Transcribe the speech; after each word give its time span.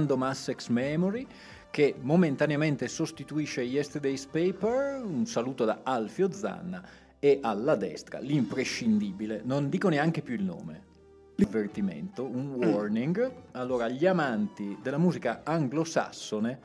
Random 0.00 0.22
Assex 0.22 0.68
Memory 0.68 1.26
che 1.70 1.94
momentaneamente 2.00 2.88
sostituisce 2.88 3.60
Yesterday's 3.60 4.24
Paper, 4.24 5.02
un 5.04 5.26
saluto 5.26 5.66
da 5.66 5.80
Alfio 5.82 6.32
Zanna 6.32 6.82
e 7.18 7.38
alla 7.42 7.76
destra 7.76 8.18
l'imprescindibile, 8.18 9.42
non 9.44 9.68
dico 9.68 9.88
neanche 9.90 10.22
più 10.22 10.34
il 10.34 10.42
nome, 10.42 10.84
l'avvertimento, 11.34 12.24
un 12.24 12.54
warning. 12.54 13.30
Allora, 13.52 13.88
gli 13.88 14.06
amanti 14.06 14.78
della 14.82 14.98
musica 14.98 15.42
anglosassone 15.44 16.58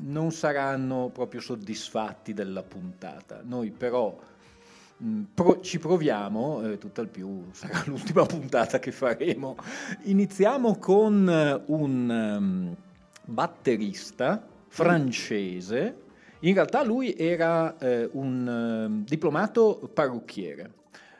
non 0.00 0.32
saranno 0.32 1.10
proprio 1.12 1.40
soddisfatti 1.40 2.32
della 2.32 2.62
puntata. 2.62 3.42
Noi 3.44 3.70
però 3.70 4.18
Mm, 4.18 4.37
pro, 5.32 5.60
ci 5.60 5.78
proviamo, 5.78 6.62
eh, 6.62 6.78
tutt'al 6.78 7.08
più 7.08 7.44
sarà 7.52 7.82
l'ultima 7.86 8.24
puntata 8.26 8.78
che 8.78 8.92
faremo. 8.92 9.56
Iniziamo 10.04 10.76
con 10.76 11.28
eh, 11.28 11.62
un 11.66 12.08
um, 12.10 12.76
batterista 13.24 14.44
francese. 14.68 16.06
In 16.40 16.54
realtà 16.54 16.84
lui 16.84 17.14
era 17.16 17.76
eh, 17.78 18.08
un 18.12 19.00
uh, 19.02 19.04
diplomato 19.04 19.90
parrucchiere, 19.92 20.72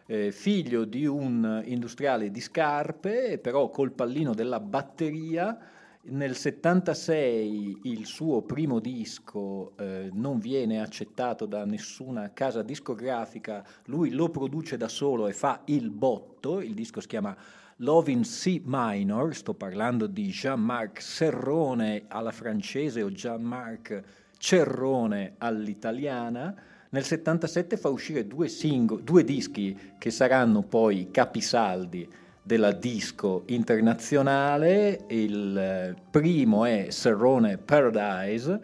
eh, 0.06 0.30
figlio 0.30 0.84
di 0.84 1.06
un 1.06 1.62
industriale 1.64 2.30
di 2.30 2.40
scarpe, 2.40 3.38
però 3.38 3.68
col 3.70 3.90
pallino 3.92 4.32
della 4.32 4.60
batteria 4.60 5.58
nel 6.02 6.36
76 6.36 7.80
il 7.82 8.06
suo 8.06 8.42
primo 8.42 8.78
disco 8.78 9.72
eh, 9.76 10.08
non 10.12 10.38
viene 10.38 10.80
accettato 10.80 11.44
da 11.44 11.64
nessuna 11.64 12.32
casa 12.32 12.62
discografica, 12.62 13.64
lui 13.86 14.10
lo 14.10 14.30
produce 14.30 14.76
da 14.76 14.88
solo 14.88 15.26
e 15.26 15.32
fa 15.32 15.62
il 15.66 15.90
botto, 15.90 16.60
il 16.60 16.74
disco 16.74 17.00
si 17.00 17.08
chiama 17.08 17.36
Love 17.82 18.10
in 18.10 18.22
C 18.22 18.60
minor, 18.64 19.34
sto 19.34 19.54
parlando 19.54 20.06
di 20.06 20.28
Jean-Marc 20.28 21.02
Serrone 21.02 22.04
alla 22.08 22.32
francese 22.32 23.02
o 23.02 23.10
Jean-Marc 23.10 24.02
Cerrone 24.38 25.34
all'italiana. 25.38 26.54
Nel 26.90 27.04
77 27.04 27.76
fa 27.76 27.90
uscire 27.90 28.26
due, 28.26 28.48
sing- 28.48 29.02
due 29.02 29.22
dischi 29.22 29.78
che 29.98 30.10
saranno 30.10 30.62
poi 30.62 31.10
capisaldi 31.10 32.08
della 32.48 32.72
disco 32.72 33.42
internazionale, 33.48 35.04
il 35.08 35.54
eh, 35.54 35.94
primo 36.10 36.64
è 36.64 36.86
Serrone 36.88 37.58
Paradise 37.58 38.58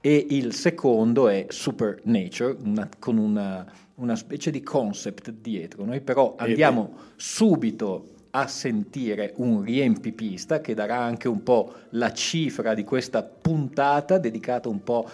e 0.00 0.26
il 0.30 0.54
secondo 0.54 1.28
è 1.28 1.44
Supernature, 1.50 2.56
una, 2.64 2.88
con 2.98 3.18
una, 3.18 3.70
una, 3.96 4.16
specie 4.16 4.50
di 4.50 4.62
concept 4.62 5.30
dietro. 5.32 5.84
Noi 5.84 6.00
però 6.00 6.34
andiamo 6.38 6.94
subito 7.16 8.14
a 8.30 8.46
sentire 8.46 9.34
un 9.36 9.60
riempipista 9.60 10.62
che 10.62 10.72
darà 10.72 10.96
anche 10.96 11.28
un 11.28 11.42
po' 11.42 11.74
la 11.90 12.14
cifra 12.14 12.72
di 12.72 12.84
questa 12.84 13.22
puntata 13.22 14.16
dedicata 14.16 14.70
un 14.70 14.82
po' 14.82 15.06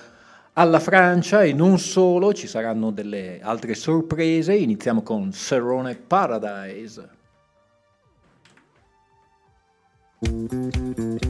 alla 0.52 0.78
Francia 0.78 1.42
e 1.42 1.52
non 1.52 1.80
solo, 1.80 2.32
ci 2.32 2.46
saranno 2.46 2.92
delle 2.92 3.40
altre 3.42 3.74
sorprese. 3.74 4.54
Iniziamo 4.54 5.02
con 5.02 5.32
Serrone 5.32 5.96
Paradise. 5.96 7.20
Mm-hmm. 10.24 11.21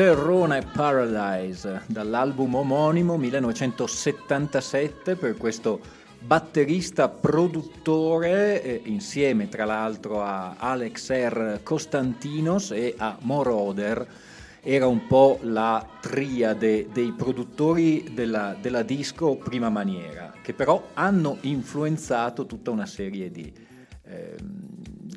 Serrone 0.00 0.62
Paradise 0.62 1.82
dall'album 1.84 2.54
omonimo 2.54 3.18
1977 3.18 5.14
per 5.14 5.36
questo 5.36 5.78
batterista 6.18 7.10
produttore 7.10 8.62
eh, 8.62 8.80
insieme 8.84 9.50
tra 9.50 9.66
l'altro 9.66 10.22
a 10.22 10.54
Alex 10.56 11.10
R. 11.10 11.60
Costantinos 11.62 12.70
e 12.70 12.94
a 12.96 13.18
Moroder 13.20 14.08
era 14.62 14.86
un 14.86 15.06
po' 15.06 15.38
la 15.42 15.86
triade 16.00 16.88
dei 16.90 17.12
produttori 17.12 18.12
della, 18.14 18.56
della 18.58 18.82
disco 18.82 19.36
prima 19.36 19.68
maniera 19.68 20.32
che 20.40 20.54
però 20.54 20.82
hanno 20.94 21.36
influenzato 21.42 22.46
tutta 22.46 22.70
una 22.70 22.86
serie 22.86 23.30
di 23.30 23.52
eh, 24.04 24.34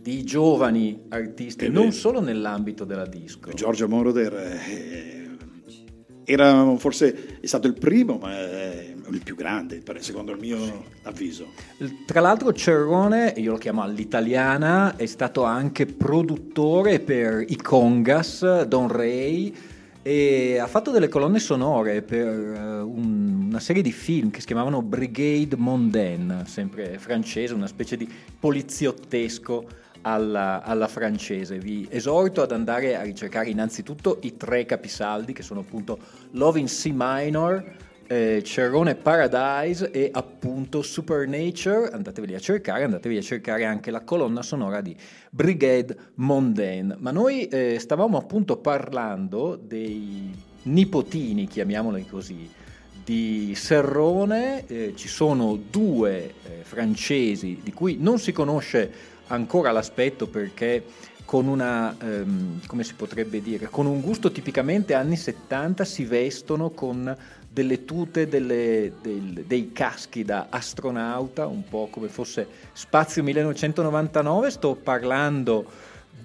di 0.04 0.26
giovani 0.26 1.06
artisti, 1.08 1.70
non 1.70 1.94
solo 1.94 2.20
nell'ambito 2.20 2.84
della 2.84 3.06
disco. 3.06 3.54
Giorgio 3.54 3.88
Moroder 3.88 4.34
eh, 4.34 5.30
era 6.26 6.76
forse 6.76 7.40
è 7.40 7.46
stato 7.46 7.68
il 7.68 7.74
primo, 7.74 8.18
ma 8.18 8.38
è 8.38 8.94
il 9.10 9.22
più 9.24 9.34
grande, 9.36 9.82
secondo 10.00 10.34
il 10.34 10.40
mio 10.40 10.58
sì. 10.62 10.74
avviso. 11.04 11.48
Tra 12.06 12.20
l'altro 12.20 12.52
Cerrone, 12.52 13.34
io 13.38 13.52
lo 13.52 13.58
chiamo 13.58 13.82
all'italiana, 13.82 14.98
è 14.98 15.06
stato 15.06 15.44
anche 15.44 15.86
produttore 15.86 17.00
per 17.00 17.46
i 17.48 17.56
Congas, 17.56 18.64
Don 18.64 18.90
Ray, 18.90 19.56
e 20.02 20.58
ha 20.60 20.68
fatto 20.68 20.92
delle 20.92 21.08
colonne 21.08 21.40
sonore 21.40 22.02
per 22.02 22.28
uh, 22.28 22.86
un, 22.86 23.46
una 23.48 23.62
serie 23.62 23.82
di 23.82 23.94
film 23.94 24.32
che 24.32 24.42
si 24.42 24.48
chiamavano 24.48 24.82
Brigade 24.82 25.56
Mondaine, 25.56 26.44
sempre 26.46 26.98
francese, 26.98 27.54
una 27.54 27.68
specie 27.68 27.96
di 27.96 28.10
poliziottesco 28.38 29.82
alla, 30.04 30.62
alla, 30.64 30.88
francese. 30.88 31.58
Vi 31.58 31.88
esorto 31.90 32.42
ad 32.42 32.52
andare 32.52 32.96
a 32.96 33.02
ricercare 33.02 33.50
innanzitutto 33.50 34.20
i 34.22 34.38
tre 34.38 34.66
capisaldi 34.66 35.34
che 35.34 35.44
sono 35.44 35.62
appunto 35.62 35.98
Love 36.32 36.60
in 36.60 36.68
C 36.68 36.92
minor, 36.94 37.64
eh, 38.08 38.42
Cerrone 38.44 38.96
Paradise 38.96 39.92
e 39.92 40.10
appunto 40.12 40.82
Supernature. 40.82 41.90
Andateveli 41.92 42.36
a 42.36 42.40
cercare, 42.40 42.84
andatevi 42.84 43.18
a 43.18 43.22
cercare 43.22 43.66
anche 43.66 43.92
la 43.92 44.02
colonna 44.02 44.42
sonora 44.42 44.82
di 44.82 44.96
Brigade 45.30 45.96
Mondaine. 46.16 46.96
Ma 47.00 47.12
noi 47.12 47.48
eh, 47.48 47.80
stavamo 47.80 48.18
appunto 48.18 48.58
parlando 48.58 49.56
dei 49.56 50.32
nipotini, 50.64 51.48
chiamiamoli 51.48 52.06
così, 52.06 52.50
di 53.04 53.54
Serrone, 53.56 54.66
eh, 54.68 54.94
ci 54.96 55.08
sono 55.08 55.60
due 55.70 56.24
eh, 56.26 56.34
francesi 56.62 57.60
di 57.62 57.74
cui 57.74 57.98
non 58.00 58.18
si 58.18 58.32
conosce 58.32 59.12
ancora 59.28 59.72
l'aspetto 59.72 60.28
perché 60.28 60.84
con 61.26 61.48
una, 61.48 61.96
ehm, 62.00 62.60
dire, 63.42 63.68
con 63.70 63.86
un 63.86 64.02
gusto 64.02 64.32
tipicamente 64.32 64.94
anni 64.94 65.16
70 65.16 65.86
si 65.86 66.06
vestono 66.06 66.72
con 66.72 67.16
delle 67.50 67.86
tute, 67.86 68.28
delle, 68.28 68.94
del, 69.02 69.44
dei 69.46 69.72
caschi 69.72 70.24
da 70.24 70.48
astronauta, 70.50 71.46
un 71.48 71.64
po' 71.68 71.88
come 71.90 72.08
fosse 72.08 72.48
Spazio 72.74 73.24
1999, 73.24 74.50
sto 74.52 74.76
parlando 74.76 75.66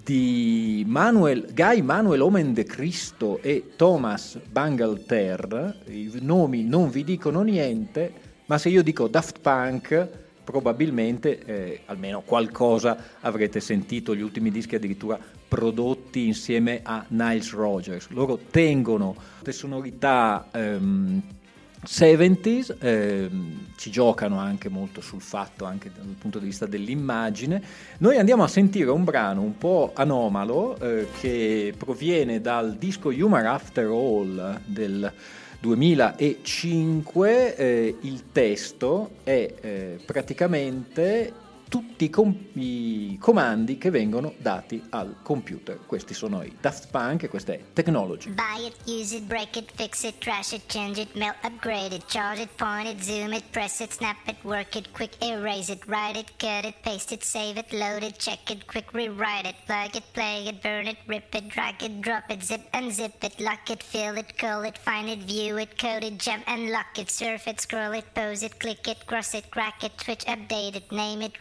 di 0.02 0.84
Manuel, 0.86 1.52
Guy 1.54 1.82
Manuel 1.82 2.22
Omen 2.22 2.54
de 2.54 2.64
Cristo 2.64 3.40
e 3.42 3.72
Thomas 3.76 4.38
Bangalter, 4.50 5.82
i 5.86 6.10
nomi 6.20 6.64
non 6.64 6.90
vi 6.90 7.04
dicono 7.04 7.42
niente, 7.42 8.12
ma 8.46 8.56
se 8.56 8.70
io 8.70 8.82
dico 8.82 9.06
Daft 9.06 9.40
Punk 9.40 10.27
probabilmente 10.48 11.44
eh, 11.44 11.80
almeno 11.84 12.22
qualcosa 12.22 12.96
avrete 13.20 13.60
sentito, 13.60 14.14
gli 14.14 14.22
ultimi 14.22 14.50
dischi 14.50 14.76
addirittura 14.76 15.18
prodotti 15.46 16.26
insieme 16.26 16.80
a 16.82 17.04
Niles 17.08 17.52
Rogers. 17.52 18.08
Loro 18.08 18.38
tengono 18.50 19.14
le 19.42 19.52
sonorità 19.52 20.48
ehm, 20.50 21.22
70s, 21.86 22.76
ehm, 22.78 23.66
ci 23.76 23.90
giocano 23.90 24.38
anche 24.38 24.70
molto 24.70 25.02
sul 25.02 25.20
fatto, 25.20 25.66
anche 25.66 25.90
dal 25.94 26.06
punto 26.18 26.38
di 26.38 26.46
vista 26.46 26.64
dell'immagine. 26.64 27.62
Noi 27.98 28.16
andiamo 28.16 28.42
a 28.42 28.48
sentire 28.48 28.88
un 28.88 29.04
brano 29.04 29.42
un 29.42 29.58
po' 29.58 29.92
anomalo 29.94 30.78
eh, 30.80 31.08
che 31.20 31.74
proviene 31.76 32.40
dal 32.40 32.76
disco 32.76 33.10
Humor 33.10 33.44
After 33.44 33.86
All 33.88 34.60
del 34.64 35.12
2005 35.60 37.56
eh, 37.56 37.96
il 38.02 38.31
testo 38.31 39.10
è 39.25 39.55
eh, 39.60 39.99
praticamente 40.05 41.46
tutti 41.68 42.04
i, 42.04 42.10
com- 42.10 42.46
i, 42.54 43.16
comandi 43.20 43.78
che 43.78 43.90
vengono 43.90 44.34
dati 44.38 44.82
al 44.90 45.16
computer. 45.22 45.78
Questi 45.86 46.14
sono 46.14 46.42
i 46.42 46.56
Daft 46.60 46.88
Punk 46.90 47.24
e 47.24 47.28
questa 47.28 47.52
è 47.52 47.60
Technology. 47.72 48.30
Buy 48.30 48.66
it, 48.66 48.76
use 48.86 49.14
it, 49.14 49.24
break 49.24 49.56
it, 49.56 49.70
fix 49.74 50.02
it, 50.04 50.18
trash 50.18 50.52
it, 50.52 50.62
change 50.66 51.00
it, 51.00 51.14
melt, 51.14 51.36
upgrade 51.42 51.94
it, 51.94 52.06
charge 52.08 52.40
it, 52.40 52.48
point 52.56 52.88
it, 52.88 53.02
zoom 53.02 53.32
it, 53.32 53.44
press 53.50 53.80
it, 53.80 53.92
snap 53.92 54.16
it, 54.26 54.36
work 54.42 54.76
it, 54.76 54.92
quick 54.92 55.12
erase 55.22 55.70
it, 55.70 55.86
write 55.86 56.16
it, 56.16 56.30
cut 56.38 56.64
it, 56.64 56.74
paste 56.82 57.12
it, 57.12 57.22
save 57.22 57.58
it, 57.58 57.72
load 57.72 58.02
it, 58.02 58.18
check 58.18 58.50
it, 58.50 58.66
quick 58.66 58.92
rewrite 58.92 59.46
it, 59.46 59.56
plug 59.66 59.94
it, 59.94 60.04
play 60.12 60.46
it, 60.48 60.62
burn 60.62 60.86
it, 60.86 60.96
rip 61.06 61.34
it, 61.34 61.48
drag 61.48 61.82
it, 61.82 62.00
drop 62.00 62.30
it, 62.30 62.42
zip 62.42 62.70
unzip 62.72 63.22
it, 63.22 63.38
lock 63.40 63.70
it, 63.70 63.82
fill 63.82 64.16
it, 64.16 64.38
call 64.38 64.62
it, 64.62 64.78
find 64.78 65.08
it, 65.08 65.20
view 65.20 65.58
it, 65.58 65.76
code 65.78 66.04
it, 66.04 66.18
jump 66.18 66.42
and 66.46 66.70
lock 66.70 66.98
it, 66.98 67.10
surf 67.10 67.46
it, 67.46 67.60
scroll 67.60 67.92
it, 67.92 68.04
pose 68.14 68.42
it, 68.42 68.58
click 68.58 68.88
it, 68.88 69.06
cross 69.06 69.34
it, 69.34 69.50
crack 69.50 69.84
it, 69.84 69.92
switch, 70.00 70.24
update 70.24 70.76
it, 70.76 70.90
name 70.90 71.22
it, 71.22 71.40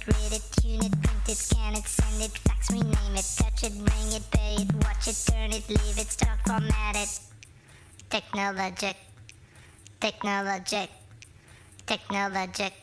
read 0.07 0.33
it, 0.33 0.43
tune 0.59 0.83
it, 0.83 0.91
print 1.01 1.29
it, 1.29 1.37
scan 1.37 1.75
it, 1.75 1.85
send 1.85 2.21
it, 2.21 2.31
fax, 2.31 2.71
rename 2.71 3.15
it, 3.15 3.27
touch 3.37 3.63
it, 3.63 3.73
ring 3.73 4.11
it, 4.13 4.23
pay 4.31 4.55
it, 4.55 4.73
watch 4.83 5.07
it, 5.07 5.17
turn 5.29 5.51
it, 5.51 5.67
leave 5.69 5.97
it, 5.97 6.11
start, 6.11 6.39
format 6.45 6.95
it. 6.95 7.19
Technologic, 8.09 8.97
technologic, 9.99 10.89
technologic, 11.85 12.73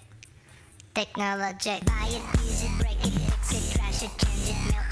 technologic. 0.94 1.84
Buy 1.84 2.08
it, 2.08 2.22
use 2.44 2.62
it, 2.64 2.78
break 2.78 3.04
it, 3.04 3.12
fix 3.12 3.52
it, 3.52 3.76
trash 3.76 4.02
it, 4.02 4.10
change 4.18 4.48
it, 4.50 4.72
mail, 4.72 4.87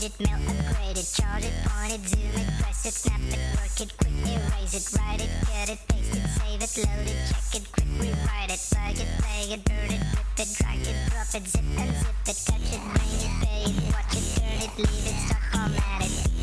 change 0.00 0.12
it, 0.12 0.20
mail, 0.20 0.38
upgrade 0.48 0.96
it, 0.96 1.08
charge 1.14 1.44
it, 1.44 1.52
point 1.64 1.92
it, 1.92 2.08
zoom 2.08 2.40
it, 2.40 2.48
press 2.60 2.86
it, 2.86 2.94
snap 2.94 3.20
it, 3.20 3.38
work 3.56 3.80
it, 3.80 3.92
quick 3.98 4.12
erase 4.24 4.74
it, 4.74 4.98
write 4.98 5.20
it, 5.20 5.30
cut 5.44 5.68
it, 5.68 5.78
paste 5.88 6.16
it, 6.16 6.26
save 6.38 6.62
it, 6.62 6.76
load 6.78 7.06
it, 7.06 7.16
check 7.28 7.60
it, 7.60 7.72
quick 7.72 7.88
rewrite 7.98 8.50
it, 8.50 8.60
plug 8.70 8.96
it, 8.96 9.08
play 9.20 9.52
it, 9.52 9.64
burn 9.64 9.90
it, 9.90 10.02
rip 10.16 10.38
it, 10.38 10.48
drag 10.56 10.80
it, 10.80 10.96
drop 11.10 11.34
it, 11.34 11.48
zip 11.48 11.64
and 11.76 11.92
zip 11.96 12.16
it, 12.26 12.38
touch 12.46 12.72
it, 12.72 12.82
bring 12.94 13.14
it, 13.20 13.34
pay 13.44 13.62
it, 13.68 13.76
watch 13.92 14.16
it, 14.16 14.26
turn 14.40 14.60
it, 14.64 14.78
leave 14.78 15.06
it, 15.06 15.16
start, 15.26 15.42
format 15.52 16.04
it. 16.04 16.39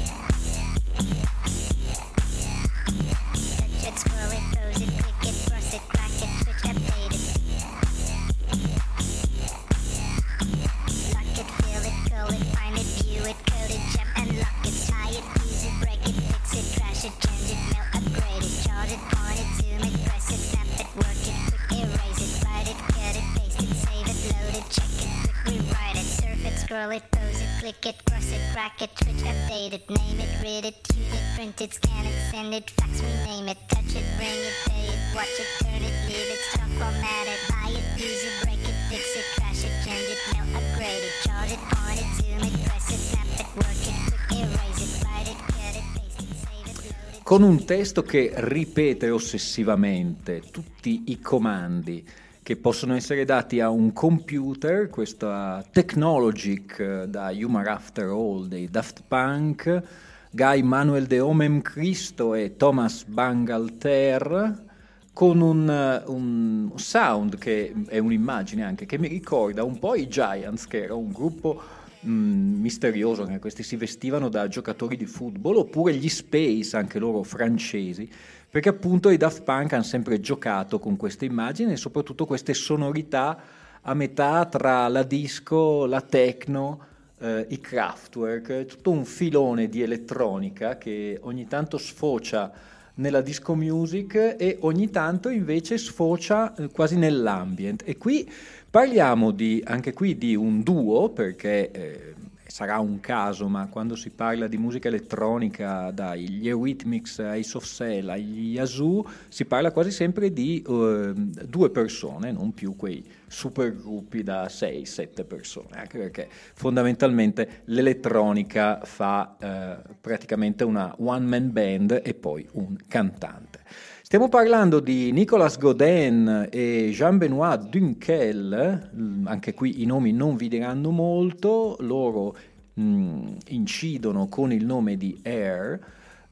It, 29.77 29.89
name 29.89 30.19
it, 30.19 30.31
read 30.41 30.65
it, 30.65 30.83
tune 30.83 31.13
it, 31.13 31.25
print 31.35 31.61
it, 31.61 31.73
scan 31.73 32.05
it, 32.05 32.17
send 32.31 32.53
it, 32.53 32.69
fax, 32.71 33.01
rename 33.01 33.49
it, 33.49 33.57
touch 33.67 33.93
it, 33.99 34.05
bring 34.17 34.41
it, 34.49 34.55
pay 34.65 34.85
it, 34.89 35.01
watch 35.15 35.37
it, 35.43 35.49
turn 35.61 35.81
it, 35.87 35.95
leave 36.07 36.29
it, 36.35 36.41
stop, 36.49 36.69
format 36.81 37.27
it, 37.33 37.41
buy 37.49 37.69
it, 37.69 37.85
use 38.01 38.23
it, 38.27 38.35
break 38.43 38.61
it, 38.71 38.77
fix 38.89 39.05
it, 39.19 39.25
crash 39.35 39.61
it, 39.67 39.73
change 39.85 40.09
it, 40.13 40.21
mail, 40.33 40.47
upgrade 40.57 41.03
it, 41.09 41.15
charge 41.25 41.51
it, 41.51 41.61
point 41.73 41.99
it, 42.01 42.09
zoom 42.17 42.41
it, 42.47 42.55
press 42.65 42.89
it, 42.89 43.01
snap 43.09 43.29
it, 43.41 43.49
work 43.55 43.81
it, 43.89 43.97
quick 44.09 44.25
erase 44.39 44.81
it, 44.81 45.03
write 45.05 45.29
it, 45.33 45.39
cut 45.53 45.75
it, 45.79 45.85
paste 45.93 46.21
it, 46.21 46.29
save 46.45 46.67
it, 46.71 46.77
load 46.81 47.13
it. 47.13 47.23
con 47.23 47.43
un 47.43 47.65
testo 47.65 48.01
che 48.01 48.31
ripete 48.35 49.09
ossessivamente 49.09 50.41
tutti 50.51 51.03
i 51.07 51.19
comandi 51.19 52.03
che 52.47 52.55
possono 52.55 52.95
essere 52.95 53.25
dati 53.25 53.59
a 53.59 53.69
un 53.69 53.91
computer, 53.91 54.87
questa 54.87 55.61
Technologic 55.69 56.79
eh, 56.79 57.05
da 57.09 57.29
Humor 57.33 57.67
After 57.67 58.05
All 58.05 58.47
dei 58.47 58.69
Daft 58.69 59.03
Punk, 59.05 59.83
Guy 60.31 60.61
Manuel 60.61 61.07
de 61.07 61.19
Homem 61.19 61.59
Cristo 61.59 62.35
e 62.35 62.55
Thomas 62.55 63.03
Bangalter, 63.03 64.63
con 65.11 65.41
un, 65.41 65.69
eh, 65.69 66.09
un 66.09 66.71
sound 66.75 67.37
che 67.37 67.73
è 67.89 67.97
un'immagine 67.97 68.63
anche 68.63 68.85
che 68.85 68.97
mi 68.97 69.09
ricorda 69.09 69.65
un 69.65 69.77
po' 69.77 69.95
i 69.95 70.07
Giants, 70.07 70.67
che 70.67 70.83
era 70.83 70.95
un 70.95 71.11
gruppo 71.11 71.61
mh, 71.99 72.09
misterioso, 72.09 73.25
che 73.25 73.39
questi 73.39 73.61
si 73.61 73.75
vestivano 73.75 74.29
da 74.29 74.47
giocatori 74.47 74.95
di 74.95 75.05
football, 75.05 75.57
oppure 75.57 75.93
gli 75.95 76.07
Space, 76.07 76.77
anche 76.77 76.97
loro 76.97 77.23
francesi, 77.23 78.09
perché 78.57 78.69
appunto 78.69 79.11
i 79.11 79.17
Daft 79.17 79.43
Punk 79.43 79.73
hanno 79.73 79.83
sempre 79.83 80.19
giocato 80.19 80.79
con 80.79 80.97
queste 80.97 81.25
immagini 81.25 81.73
e 81.73 81.77
soprattutto 81.77 82.25
queste 82.25 82.55
sonorità 82.55 83.37
a 83.83 83.93
metà 83.93 84.45
tra 84.45 84.87
la 84.87 85.03
disco, 85.03 85.85
la 85.85 86.01
techno, 86.01 86.79
eh, 87.19 87.45
i 87.49 87.59
Kraftwerk, 87.59 88.65
tutto 88.65 88.89
un 88.89 89.05
filone 89.05 89.69
di 89.69 89.83
elettronica 89.83 90.79
che 90.79 91.19
ogni 91.21 91.45
tanto 91.45 91.77
sfocia 91.77 92.51
nella 92.95 93.21
disco 93.21 93.53
music 93.53 94.15
e 94.39 94.57
ogni 94.61 94.89
tanto 94.89 95.29
invece 95.29 95.77
sfocia 95.77 96.55
eh, 96.55 96.69
quasi 96.69 96.97
nell'ambient. 96.97 97.83
E 97.85 97.99
qui 97.99 98.27
parliamo 98.71 99.29
di, 99.29 99.61
anche 99.67 99.93
qui 99.93 100.17
di 100.17 100.35
un 100.35 100.63
duo 100.63 101.09
perché 101.09 101.69
eh, 101.69 102.15
sarà 102.47 102.79
un 102.79 102.99
caso, 102.99 103.47
ma 103.47 103.67
quando 103.67 103.95
si 103.95 104.09
parla 104.09 104.47
di 104.47 104.57
musica 104.57 104.87
elettronica, 104.87 105.91
dagli 105.91 106.47
Eurythmics 106.47 107.19
ai 107.19 107.43
Soft 107.43 107.67
Cell 107.67 108.09
agli 108.09 108.53
Yazoo, 108.53 109.05
si 109.27 109.45
parla 109.45 109.71
quasi 109.71 109.91
sempre 109.91 110.31
di 110.31 110.63
eh, 110.67 111.13
due 111.13 111.69
persone, 111.69 112.31
non 112.31 112.53
più 112.53 112.75
quei 112.75 113.05
supergruppi 113.27 114.23
da 114.23 114.45
6-7 114.45 115.25
persone, 115.25 115.77
anche 115.77 115.97
perché 115.97 116.29
fondamentalmente 116.29 117.61
l'elettronica 117.65 118.81
fa 118.83 119.35
eh, 119.39 119.77
praticamente 119.99 120.63
una 120.63 120.95
one-man 120.97 121.51
band 121.51 122.01
e 122.03 122.13
poi 122.13 122.47
un 122.53 122.75
cantante. 122.87 123.59
Stiamo 124.07 124.29
parlando 124.29 124.79
di 124.79 125.11
Nicolas 125.11 125.57
Godin 125.57 126.47
e 126.49 126.91
Jean-Benoît 126.93 127.57
Dunkel, 127.67 128.89
anche 129.25 129.53
qui 129.53 129.81
i 129.81 129.85
nomi 129.85 130.13
non 130.13 130.37
vi 130.37 130.47
diranno 130.47 130.91
molto, 130.91 131.75
loro 131.81 132.33
mh, 132.75 133.35
incidono 133.47 134.29
con 134.29 134.53
il 134.53 134.65
nome 134.65 134.95
di 134.95 135.19
Air, 135.23 135.77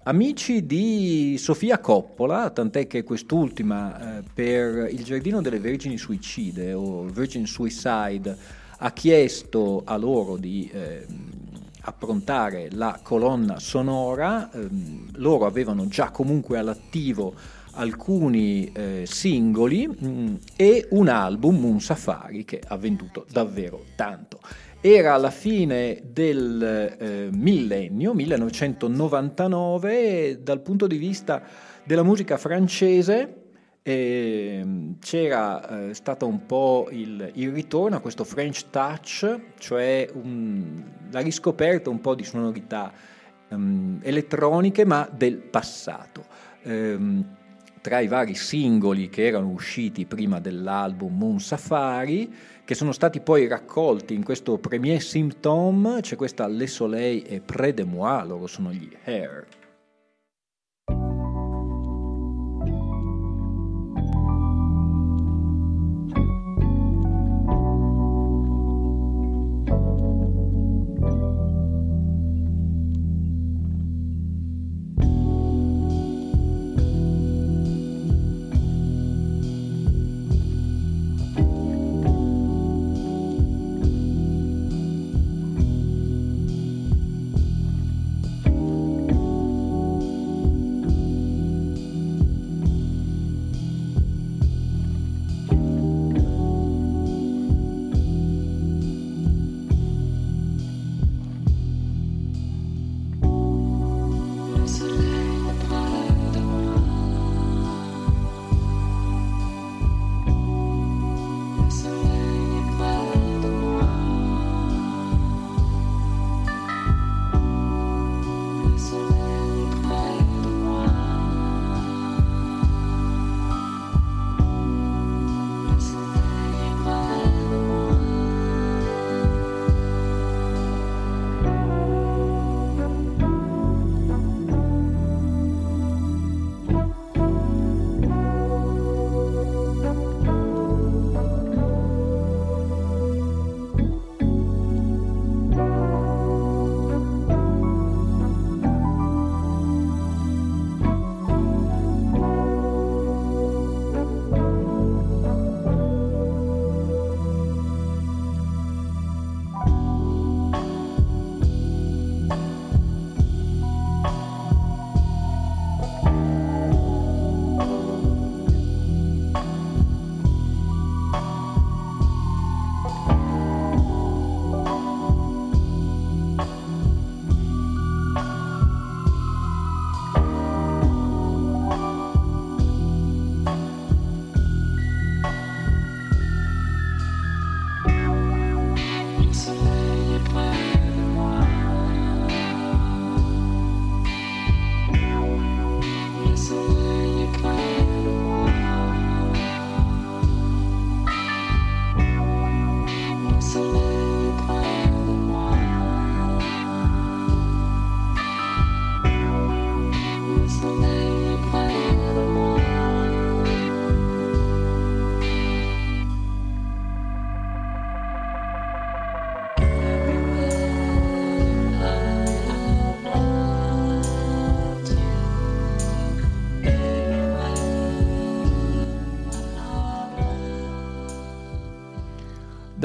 amici 0.03 0.65
di 0.65 1.36
Sofia 1.38 1.79
Coppola, 1.79 2.50
tant'è 2.50 2.88
che 2.88 3.03
quest'ultima 3.03 4.20
eh, 4.20 4.24
per 4.34 4.88
Il 4.89 5.03
Giardino 5.03 5.41
delle 5.41 5.60
Vergini 5.60 5.98
Suicide 5.98 6.72
o 6.72 7.03
Virgin 7.03 7.46
Suicide 7.46 8.38
ha 8.77 8.91
chiesto 8.94 9.82
a 9.84 9.98
loro 9.98 10.38
di... 10.38 10.70
Eh, 10.72 11.05
approntare 11.88 12.70
la 12.72 13.00
colonna 13.01 13.60
sonora, 13.60 14.51
ehm, 14.51 15.10
loro 15.17 15.46
avevano 15.46 15.88
già 15.88 16.10
comunque 16.10 16.58
all'attivo 16.58 17.36
alcuni 17.75 18.72
eh, 18.72 19.03
singoli 19.05 19.88
mh, 19.88 20.39
e 20.55 20.88
un 20.91 21.08
album, 21.08 21.63
un 21.63 21.79
safari, 21.79 22.44
che 22.46 22.62
ha 22.65 22.77
venduto 22.77 23.25
davvero 23.32 23.84
tanto. 23.96 24.39
Era 24.82 25.13
alla 25.13 25.32
fine 25.32 26.01
del 26.12 26.96
eh, 27.00 27.29
millennio, 27.32 28.13
1999, 28.13 30.41
dal 30.44 30.62
punto 30.62 30.88
di 30.88 30.98
vista 30.98 31.41
della 31.84 32.03
musica 32.03 32.38
francese 32.38 33.44
eh, 33.88 34.96
c'era 35.00 35.89
eh, 35.89 35.94
stato 35.94 36.25
un 36.25 36.48
po' 36.48 36.88
il, 36.89 37.29
il, 37.36 37.51
ritorno 37.51 37.96
a 37.96 38.00
questo 38.00 38.24
French 38.24 38.72
touch, 38.72 39.39
cioè 39.60 40.10
un, 40.12 40.84
la 41.12 41.20
riscoperta 41.20 41.91
un 41.91 42.01
po' 42.01 42.15
di 42.15 42.24
sonorità 42.24 42.91
um, 43.50 44.00
elettroniche 44.01 44.86
ma 44.86 45.08
del 45.12 45.38
passato. 45.38 46.25
Um, 46.63 47.35
tra 47.86 48.00
i 48.00 48.08
vari 48.08 48.34
singoli 48.34 49.10
che 49.10 49.27
erano 49.27 49.50
usciti 49.50 50.06
prima 50.06 50.39
dell'album 50.39 51.15
Moon 51.15 51.39
Safari, 51.39 52.34
che 52.65 52.74
sono 52.74 52.92
stati 52.92 53.20
poi 53.20 53.46
raccolti 53.48 54.15
in 54.15 54.24
questo 54.24 54.58
Premier 54.58 55.00
Symptom, 55.00 56.01
c'è 56.01 56.15
questa 56.15 56.48
Le 56.48 56.65
Soleil 56.65 57.24
e 57.27 57.42
Près 57.42 57.75
de 57.75 57.84
Moi, 57.84 58.25
loro 58.25 58.48
sono 58.48 58.72
gli 58.74 58.89
Hair. 59.04 59.46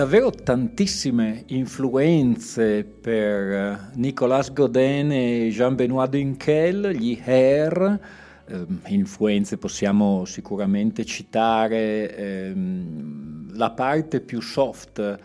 Davvero 0.00 0.30
tantissime 0.30 1.44
influenze 1.48 2.84
per 2.84 3.52
eh, 3.52 3.78
Nicolas 3.96 4.50
Godin 4.50 5.12
e 5.12 5.48
Jean-Benoît 5.50 6.08
Dunkel, 6.08 6.92
gli 6.92 7.20
Hair, 7.22 8.00
eh, 8.46 8.66
influenze 8.86 9.58
possiamo 9.58 10.24
sicuramente 10.24 11.04
citare 11.04 12.16
ehm, 12.16 13.54
la 13.58 13.72
parte 13.72 14.22
più 14.22 14.40
soft 14.40 15.18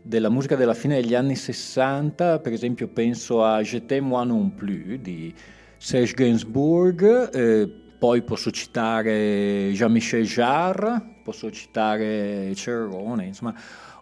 della 0.00 0.28
musica 0.28 0.54
della 0.54 0.74
fine 0.74 1.00
degli 1.00 1.16
anni 1.16 1.34
60, 1.34 2.38
per 2.38 2.52
esempio 2.52 2.86
penso 2.86 3.44
a 3.44 3.62
Je 3.62 4.00
moi 4.00 4.24
non 4.24 4.54
plus 4.54 4.96
di 5.00 5.34
Serge 5.76 6.14
Gainsbourg, 6.14 7.34
eh, 7.34 7.68
poi 7.98 8.22
posso 8.22 8.52
citare 8.52 9.72
Jean-Michel 9.72 10.24
Jarre, 10.24 11.18
posso 11.24 11.50
citare 11.50 12.54
Cerrone, 12.54 13.26
insomma 13.26 13.54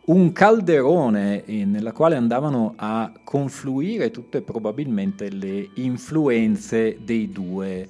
un 0.09 0.33
calderone 0.33 1.45
nella 1.47 1.93
quale 1.93 2.17
andavano 2.17 2.73
a 2.77 3.13
confluire 3.25 4.11
tutte 4.11 4.41
probabilmente 4.41 5.29
le 5.31 5.69
influenze 5.75 6.99
dei 7.03 7.31
due 7.31 7.87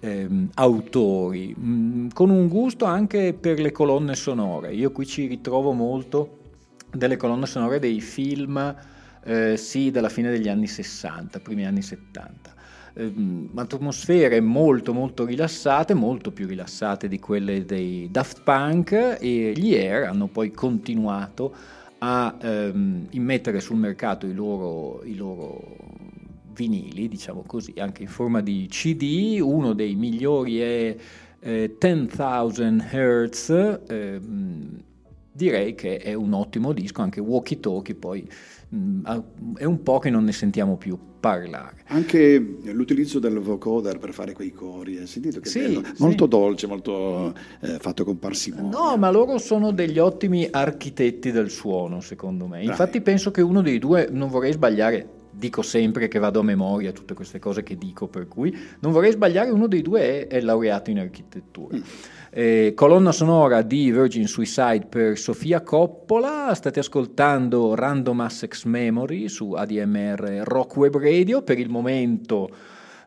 ehm, 0.00 0.50
autori, 0.54 1.54
mm, 1.58 2.08
con 2.12 2.28
un 2.28 2.48
gusto 2.48 2.84
anche 2.84 3.32
per 3.32 3.58
le 3.58 3.72
colonne 3.72 4.14
sonore. 4.14 4.74
Io 4.74 4.90
qui 4.92 5.06
ci 5.06 5.26
ritrovo 5.26 5.72
molto 5.72 6.40
delle 6.90 7.16
colonne 7.16 7.46
sonore 7.46 7.78
dei 7.78 8.02
film, 8.02 8.74
eh, 9.24 9.56
sì, 9.56 9.90
della 9.90 10.10
fine 10.10 10.30
degli 10.30 10.48
anni 10.48 10.66
60, 10.66 11.40
primi 11.40 11.64
anni 11.64 11.80
70. 11.80 12.51
Ehm, 12.94 13.48
atmosfere 13.54 14.40
molto 14.40 14.92
molto 14.92 15.24
rilassate, 15.24 15.94
molto 15.94 16.30
più 16.30 16.46
rilassate 16.46 17.08
di 17.08 17.18
quelle 17.18 17.64
dei 17.64 18.08
Daft 18.10 18.42
Punk 18.42 19.18
e 19.18 19.52
gli 19.56 19.74
Air 19.74 20.04
hanno 20.04 20.26
poi 20.26 20.50
continuato 20.50 21.54
a 21.98 22.36
ehm, 22.38 23.06
immettere 23.10 23.60
sul 23.60 23.76
mercato 23.76 24.26
i 24.26 24.34
loro, 24.34 25.02
i 25.04 25.14
loro 25.14 25.76
vinili, 26.54 27.08
diciamo 27.08 27.44
così, 27.46 27.72
anche 27.78 28.02
in 28.02 28.08
forma 28.08 28.42
di 28.42 28.66
CD, 28.68 29.38
uno 29.40 29.72
dei 29.72 29.94
migliori 29.94 30.58
è 30.58 30.96
eh, 31.40 31.76
10.000 31.78 33.30
Hz, 33.30 33.80
eh, 33.88 34.20
direi 35.32 35.74
che 35.74 35.98
è 35.98 36.12
un 36.14 36.32
ottimo 36.34 36.72
disco, 36.72 37.02
anche 37.02 37.20
Walkie 37.20 37.58
Talkie 37.58 37.94
poi 37.94 38.28
mh, 38.68 38.76
mm, 38.76 39.56
è 39.56 39.64
un 39.64 39.82
po' 39.82 39.98
che 39.98 40.10
non 40.10 40.24
ne 40.24 40.32
sentiamo 40.32 40.76
più 40.76 40.98
parlare. 41.22 41.84
Anche 41.86 42.56
l'utilizzo 42.64 43.20
del 43.20 43.38
vocoder 43.38 43.98
per 43.98 44.12
fare 44.12 44.32
quei 44.32 44.52
cori, 44.52 44.98
hai 44.98 45.06
sentito 45.06 45.38
che 45.38 45.48
sì, 45.48 45.60
bello? 45.60 45.82
Sì. 45.84 46.02
Molto 46.02 46.26
dolce, 46.26 46.66
molto 46.66 47.32
eh, 47.60 47.78
fatto 47.78 48.04
con 48.04 48.18
parsimonia. 48.18 48.76
No, 48.76 48.96
ma 48.96 49.10
loro 49.10 49.38
sono 49.38 49.70
degli 49.70 49.98
ottimi 49.98 50.48
architetti 50.50 51.30
del 51.30 51.50
suono, 51.50 52.00
secondo 52.00 52.46
me. 52.46 52.62
Infatti 52.62 52.98
Dai. 52.98 53.02
penso 53.02 53.30
che 53.30 53.40
uno 53.40 53.62
dei 53.62 53.78
due, 53.78 54.08
non 54.10 54.28
vorrei 54.28 54.52
sbagliare, 54.52 55.08
dico 55.30 55.62
sempre 55.62 56.08
che 56.08 56.18
vado 56.18 56.40
a 56.40 56.42
memoria 56.42 56.90
tutte 56.90 57.14
queste 57.14 57.38
cose 57.38 57.62
che 57.62 57.78
dico, 57.78 58.08
per 58.08 58.26
cui 58.26 58.52
non 58.80 58.90
vorrei 58.90 59.12
sbagliare, 59.12 59.50
uno 59.50 59.68
dei 59.68 59.82
due 59.82 60.26
è, 60.26 60.26
è 60.26 60.40
laureato 60.40 60.90
in 60.90 60.98
architettura. 60.98 61.76
Mm. 61.76 61.82
Eh, 62.34 62.72
colonna 62.74 63.12
sonora 63.12 63.60
di 63.60 63.92
Virgin 63.92 64.26
Suicide 64.26 64.86
per 64.88 65.18
Sofia 65.18 65.60
Coppola, 65.60 66.54
state 66.54 66.80
ascoltando 66.80 67.74
Random 67.74 68.20
Assex 68.20 68.64
Memory 68.64 69.28
su 69.28 69.52
ADMR 69.52 70.40
Rock 70.42 70.76
Web 70.78 70.96
Radio, 70.96 71.42
per 71.42 71.58
il 71.58 71.68
momento 71.68 72.48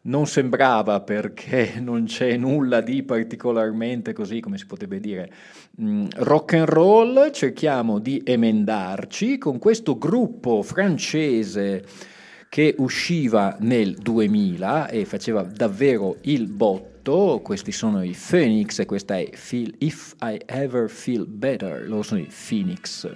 non 0.03 0.27
sembrava 0.27 1.01
perché 1.01 1.73
non 1.81 2.03
c'è 2.03 2.37
nulla 2.37 2.81
di 2.81 3.01
particolarmente 3.01 4.13
così, 4.13 4.39
come 4.41 4.59
si 4.59 4.67
potrebbe 4.67 4.99
dire, 4.99 5.31
mm, 5.81 6.05
rock 6.17 6.53
and 6.53 6.67
roll, 6.67 7.31
cerchiamo 7.31 7.97
di 7.97 8.21
emendarci 8.23 9.39
con 9.39 9.57
questo 9.57 9.97
gruppo 9.97 10.61
francese 10.61 11.83
che 12.47 12.75
usciva 12.77 13.57
nel 13.61 13.95
2000 13.95 14.87
e 14.87 15.03
faceva 15.05 15.41
davvero 15.41 16.17
il 16.21 16.45
botto 16.45 16.94
ascolto, 17.05 17.39
questi 17.41 17.71
sono 17.71 18.03
i 18.03 18.15
Phoenix 18.17 18.79
e 18.79 18.85
questa 18.85 19.17
è 19.17 19.29
Feel 19.33 19.73
If 19.79 20.15
I 20.21 20.39
Ever 20.45 20.89
Feel 20.89 21.27
Better, 21.27 21.87
loro 21.87 22.01
sono 22.01 22.21
i 22.21 22.29
Phoenix. 22.29 23.07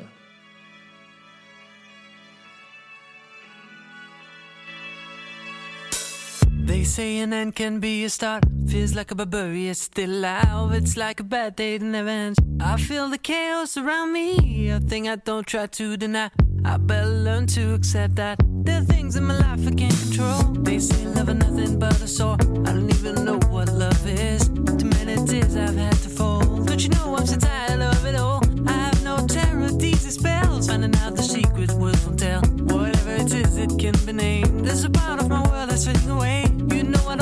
They 6.66 6.84
say 6.84 7.20
an 7.22 7.34
end 7.34 7.54
can 7.54 7.80
be 7.80 8.04
a 8.04 8.10
start. 8.10 8.46
Feels 8.68 8.94
like 8.94 9.12
a 9.12 9.16
barbarian 9.16 9.74
still 9.74 10.12
alive. 10.12 10.78
It's 10.78 10.96
like 10.96 11.20
a 11.20 11.24
bad 11.24 11.56
day 11.56 11.80
never 11.80 12.10
ends. 12.10 12.38
I 12.60 12.78
feel 12.78 13.10
the 13.10 13.18
chaos 13.18 13.76
around 13.76 14.12
me, 14.12 14.70
a 14.70 14.80
thing 14.80 15.08
I 15.08 15.16
don't 15.16 15.48
try 15.48 15.66
to 15.66 15.98
deny. 15.98 16.30
I 16.66 16.78
better 16.78 17.08
learn 17.08 17.48
to 17.48 17.74
accept 17.74 18.16
that 18.16 18.40
there 18.64 18.82
are 18.82 18.84
things 18.84 19.16
in 19.16 19.24
my 19.24 19.38
life 19.38 19.68
I 19.68 19.72
can't 19.72 19.98
control. 20.04 20.42
They 20.64 20.80
say 20.80 21.06
love 21.06 21.30
is 21.30 21.36
nothing 21.36 21.80
but 21.80 22.02
a 22.02 22.08
sore. 22.08 22.38
I 22.68 22.74
don't 22.74 22.90
even 22.90 23.26
know 23.26 23.40
what 23.50 23.70
love 23.70 24.06
is. 24.08 24.48
Too 24.48 24.90
many 24.98 25.16
tears 25.26 25.56
I've 25.56 25.76
had 25.76 25.94
to 25.94 26.10
fold. 26.10 26.68
Don't 26.68 26.82
you 26.84 26.90
know 26.90 27.16
I'm 27.16 27.26
so 27.26 27.38
tired 27.38 27.82
of 27.82 28.06
it 28.06 28.16
all? 28.16 28.42
I 28.68 28.74
have 28.74 29.04
no 29.04 29.26
terror, 29.28 29.70
these 29.72 30.14
spells. 30.14 30.68
Finding 30.68 30.96
out 30.98 31.16
the 31.16 31.24
secret 31.24 31.72
words 31.72 32.06
will 32.06 32.16
tell. 32.16 32.42
Whatever 32.42 33.16
it 33.16 33.34
is, 33.34 33.58
it 33.58 33.78
can 33.80 33.96
be 34.06 34.14
named. 34.14 34.66
There's 34.66 34.84
a 34.84 34.90
part 34.90 35.22
of 35.22 35.30
my 35.30 35.42
world 35.50 35.70
that's 35.70 35.86
fading 35.86 36.10
away. 36.10 36.46
You 36.74 36.84
know 36.84 37.08
I 37.08 37.16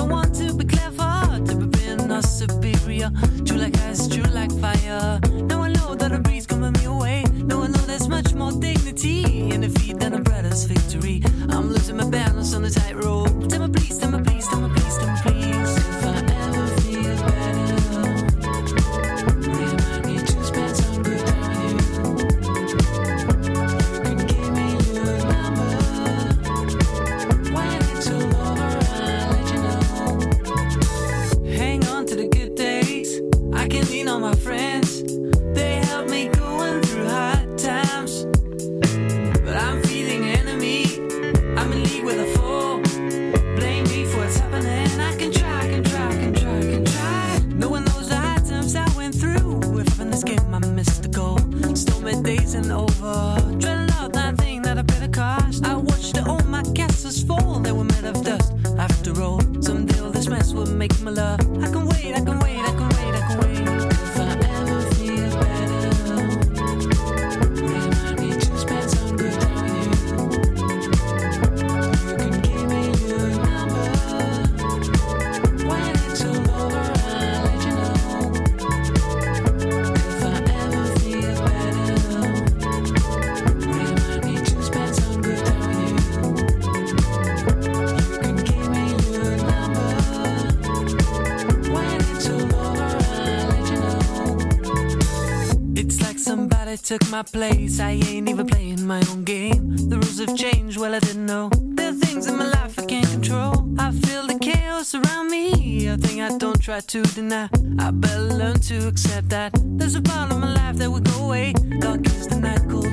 took 96.98 97.10
my 97.10 97.24
place. 97.24 97.80
I 97.80 97.92
ain't 97.92 98.30
even 98.30 98.48
playing 98.48 98.86
my 98.86 99.02
own 99.10 99.24
game. 99.24 99.76
The 99.90 99.98
rules 99.98 100.20
have 100.20 100.36
changed, 100.36 100.78
well, 100.78 100.96
I 100.96 101.00
didn't 101.00 101.26
know. 101.26 101.50
There 101.54 101.90
are 101.90 101.94
things 101.94 102.28
in 102.28 102.38
my 102.38 102.50
life 102.50 102.80
I 102.80 102.86
can't 102.86 103.10
control. 103.10 103.54
I 103.78 103.92
feel 103.92 104.26
the 104.28 104.38
chaos 104.40 104.96
around 104.96 105.30
me, 105.30 105.88
a 105.88 105.98
thing 105.98 106.22
I 106.22 106.38
don't 106.38 106.60
try 106.60 106.80
to 106.80 107.02
deny. 107.04 107.50
I 107.80 107.92
better 107.92 108.22
learn 108.22 108.60
to 108.72 108.88
accept 108.88 109.30
that. 109.30 109.52
There's 109.78 109.96
a 109.96 110.02
part 110.02 110.32
of 110.32 110.40
my 110.40 110.54
life 110.54 110.78
that 110.78 110.90
will 110.90 111.02
go 111.02 111.26
away. 111.26 111.54
Dark 111.80 112.06
is 112.08 112.28
the 112.28 112.40
night, 112.40 112.62
cold 112.70 112.87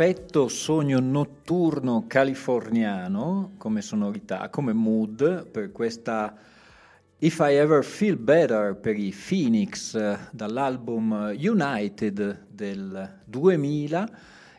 perfetto 0.00 0.48
sogno 0.48 0.98
notturno 0.98 2.06
californiano 2.06 3.52
come 3.58 3.82
sonorità, 3.82 4.48
come 4.48 4.72
mood 4.72 5.46
per 5.46 5.72
questa 5.72 6.34
If 7.18 7.38
I 7.38 7.56
Ever 7.56 7.84
Feel 7.84 8.16
Better 8.16 8.76
per 8.76 8.96
i 8.96 9.14
Phoenix 9.14 9.94
dall'album 10.30 11.36
United 11.38 12.46
del 12.48 13.20
2000. 13.26 14.10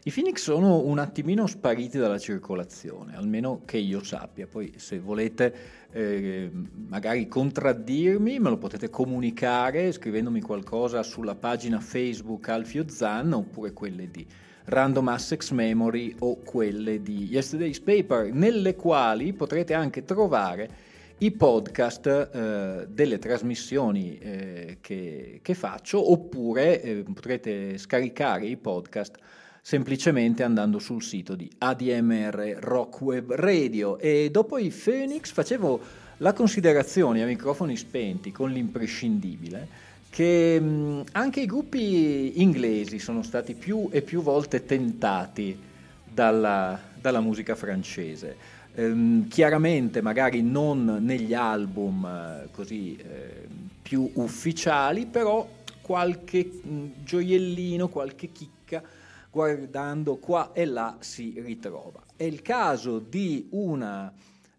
I 0.03 0.11
Phoenix 0.11 0.43
sono 0.43 0.85
un 0.85 0.99
attimino 0.99 1.47
spariti 1.47 1.97
dalla 1.97 2.19
circolazione, 2.19 3.15
almeno 3.15 3.63
che 3.65 3.77
io 3.77 4.03
sappia. 4.03 4.45
Poi 4.45 4.73
se 4.75 4.99
volete 4.99 5.55
eh, 5.89 6.51
magari 6.87 7.27
contraddirmi, 7.27 8.37
me 8.37 8.49
lo 8.49 8.59
potete 8.59 8.91
comunicare 8.91 9.91
scrivendomi 9.91 10.41
qualcosa 10.41 11.01
sulla 11.01 11.33
pagina 11.33 11.79
Facebook 11.79 12.47
Alfio 12.49 12.87
Zan 12.87 13.33
oppure 13.33 13.73
quelle 13.73 14.07
di 14.11 14.27
Random 14.71 15.09
Access 15.09 15.51
Memory 15.51 16.15
o 16.19 16.37
quelle 16.37 17.01
di 17.01 17.25
Yesterday's 17.25 17.81
Paper, 17.81 18.31
nelle 18.31 18.75
quali 18.75 19.33
potrete 19.33 19.73
anche 19.73 20.05
trovare 20.05 20.69
i 21.17 21.31
podcast 21.31 22.05
eh, 22.07 22.87
delle 22.87 23.19
trasmissioni 23.19 24.17
eh, 24.17 24.77
che, 24.79 25.39
che, 25.41 25.53
faccio 25.55 26.11
oppure 26.11 26.81
eh, 26.81 27.03
potrete 27.13 27.77
scaricare 27.77 28.45
i 28.45 28.55
podcast 28.55 29.17
semplicemente 29.61 30.41
andando 30.41 30.79
sul 30.79 31.03
sito 31.03 31.35
di 31.35 31.51
ADMR 31.57 32.57
Rock 32.61 33.01
Web 33.01 33.33
Radio. 33.33 33.99
E 33.99 34.29
dopo 34.31 34.57
i 34.57 34.69
Phoenix 34.69 35.33
facevo 35.33 35.79
la 36.17 36.31
considerazione 36.31 37.21
a 37.21 37.25
microfoni 37.25 37.75
spenti 37.75 38.31
con 38.31 38.49
l'imprescindibile 38.49 39.89
che 40.11 40.59
mh, 40.59 41.05
anche 41.13 41.39
i 41.39 41.45
gruppi 41.45 42.41
inglesi 42.41 42.99
sono 42.99 43.23
stati 43.23 43.55
più 43.55 43.87
e 43.91 44.01
più 44.01 44.21
volte 44.21 44.65
tentati 44.65 45.57
dalla, 46.03 46.77
dalla 46.99 47.21
musica 47.21 47.55
francese. 47.55 48.59
Ehm, 48.75 49.29
chiaramente 49.29 50.01
magari 50.01 50.41
non 50.41 50.99
negli 50.99 51.33
album 51.33 52.05
eh, 52.05 52.49
così 52.51 52.97
eh, 52.97 53.47
più 53.81 54.11
ufficiali, 54.15 55.05
però 55.05 55.47
qualche 55.81 56.43
mh, 56.43 56.85
gioiellino, 57.03 57.87
qualche 57.87 58.33
chicca 58.33 58.83
guardando 59.31 60.17
qua 60.17 60.51
e 60.51 60.65
là 60.65 60.97
si 60.99 61.39
ritrova. 61.41 62.03
È 62.17 62.23
il 62.23 62.41
caso 62.41 62.99
di 62.99 63.47
una, 63.51 64.11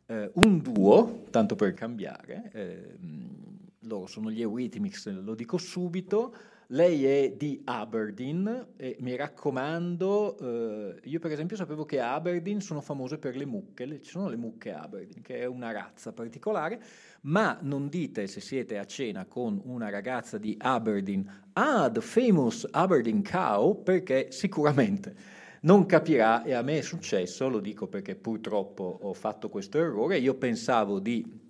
eh, 0.06 0.30
un 0.32 0.58
duo, 0.62 1.24
tanto 1.30 1.56
per 1.56 1.74
cambiare, 1.74 2.50
ehm, 2.54 3.41
loro 3.82 4.06
sono 4.06 4.30
gli 4.30 4.40
Eurythmics, 4.40 5.08
lo 5.22 5.34
dico 5.34 5.58
subito, 5.58 6.34
lei 6.68 7.04
è 7.04 7.34
di 7.36 7.60
Aberdeen 7.64 8.68
e 8.76 8.96
mi 9.00 9.14
raccomando, 9.14 10.38
eh, 10.38 11.00
io 11.02 11.18
per 11.18 11.30
esempio 11.32 11.54
sapevo 11.56 11.84
che 11.84 12.00
Aberdeen 12.00 12.62
sono 12.62 12.80
famose 12.80 13.18
per 13.18 13.36
le 13.36 13.44
mucche, 13.44 14.00
ci 14.00 14.10
sono 14.10 14.28
le 14.28 14.36
mucche 14.36 14.72
Aberdeen, 14.72 15.20
che 15.20 15.40
è 15.40 15.44
una 15.44 15.70
razza 15.70 16.12
particolare, 16.12 16.82
ma 17.22 17.58
non 17.60 17.88
dite 17.88 18.26
se 18.26 18.40
siete 18.40 18.78
a 18.78 18.86
cena 18.86 19.26
con 19.26 19.60
una 19.64 19.90
ragazza 19.90 20.38
di 20.38 20.56
Aberdeen, 20.58 21.28
ah, 21.52 21.90
the 21.90 22.00
famous 22.00 22.66
Aberdeen 22.70 23.22
cow, 23.22 23.82
perché 23.82 24.28
sicuramente 24.30 25.40
non 25.62 25.84
capirà 25.84 26.42
e 26.42 26.54
a 26.54 26.62
me 26.62 26.78
è 26.78 26.82
successo, 26.82 27.48
lo 27.48 27.60
dico 27.60 27.86
perché 27.86 28.16
purtroppo 28.16 28.98
ho 29.02 29.12
fatto 29.12 29.50
questo 29.50 29.78
errore, 29.78 30.18
io 30.18 30.34
pensavo 30.34 30.98
di 30.98 31.41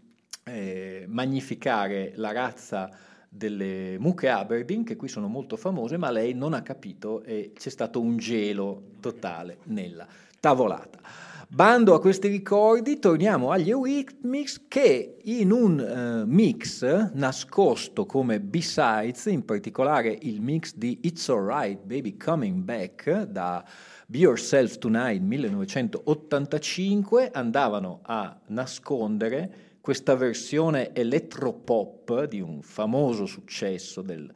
eh, 0.44 1.04
magnificare 1.08 2.12
la 2.16 2.32
razza 2.32 2.90
delle 3.28 3.96
mucche 3.98 4.28
Aberdeen, 4.28 4.84
che 4.84 4.96
qui 4.96 5.08
sono 5.08 5.26
molto 5.26 5.56
famose, 5.56 5.96
ma 5.96 6.10
lei 6.10 6.34
non 6.34 6.52
ha 6.52 6.62
capito 6.62 7.22
e 7.22 7.52
c'è 7.54 7.70
stato 7.70 8.00
un 8.00 8.18
gelo 8.18 8.90
totale 9.00 9.58
nella 9.64 10.06
tavolata. 10.38 11.00
Bando 11.48 11.94
a 11.94 12.00
questi 12.00 12.28
ricordi, 12.28 12.98
torniamo 12.98 13.50
agli 13.50 13.68
Eurythmics 13.68 14.64
che 14.68 15.18
in 15.24 15.50
un 15.50 15.78
uh, 15.78 16.26
mix 16.26 16.82
nascosto 17.12 18.06
come 18.06 18.40
B-Sides, 18.40 19.26
in 19.26 19.44
particolare 19.44 20.16
il 20.22 20.40
mix 20.40 20.74
di 20.74 21.00
It's 21.02 21.28
Alright 21.28 21.84
Baby 21.84 22.16
Coming 22.16 22.62
Back 22.62 23.24
da 23.24 23.62
Be 24.06 24.18
Yourself 24.18 24.78
Tonight 24.78 25.20
1985, 25.20 27.30
andavano 27.32 28.00
a 28.04 28.34
nascondere 28.46 29.71
questa 29.82 30.14
versione 30.14 30.94
elettropop 30.94 32.26
di 32.26 32.40
un 32.40 32.62
famoso 32.62 33.26
successo 33.26 34.00
del 34.00 34.32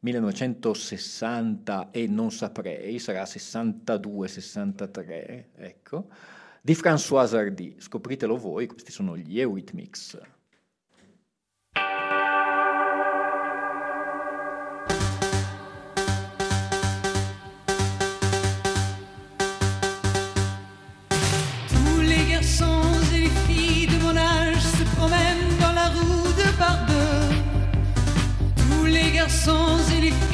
1960 0.00 1.90
e 1.90 2.06
non 2.06 2.30
saprei, 2.30 2.98
sarà 2.98 3.22
62-63, 3.22 5.44
ecco, 5.56 6.08
di 6.60 6.74
François 6.74 7.32
Hardy. 7.32 7.76
Scopritelo 7.78 8.36
voi, 8.36 8.66
questi 8.66 8.92
sono 8.92 9.16
gli 9.16 9.40
Eurythmics. 9.40 10.20
Garçons 29.90 30.31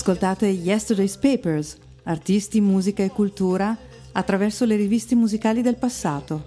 Ascoltate 0.00 0.46
Yesterday's 0.46 1.18
Papers, 1.18 1.76
artisti, 2.04 2.62
musica 2.62 3.02
e 3.02 3.10
cultura 3.10 3.76
attraverso 4.12 4.64
le 4.64 4.74
riviste 4.74 5.14
musicali 5.14 5.60
del 5.60 5.76
passato. 5.76 6.42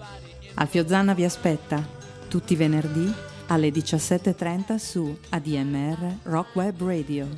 Alfio 0.54 0.84
Zanna 0.88 1.14
vi 1.14 1.22
aspetta 1.22 1.80
tutti 2.26 2.54
i 2.54 2.56
venerdì 2.56 3.08
alle 3.46 3.68
17.30 3.68 4.74
su 4.74 5.16
ADMR 5.28 6.16
Rock 6.24 6.56
Web 6.56 6.82
Radio. 6.82 7.28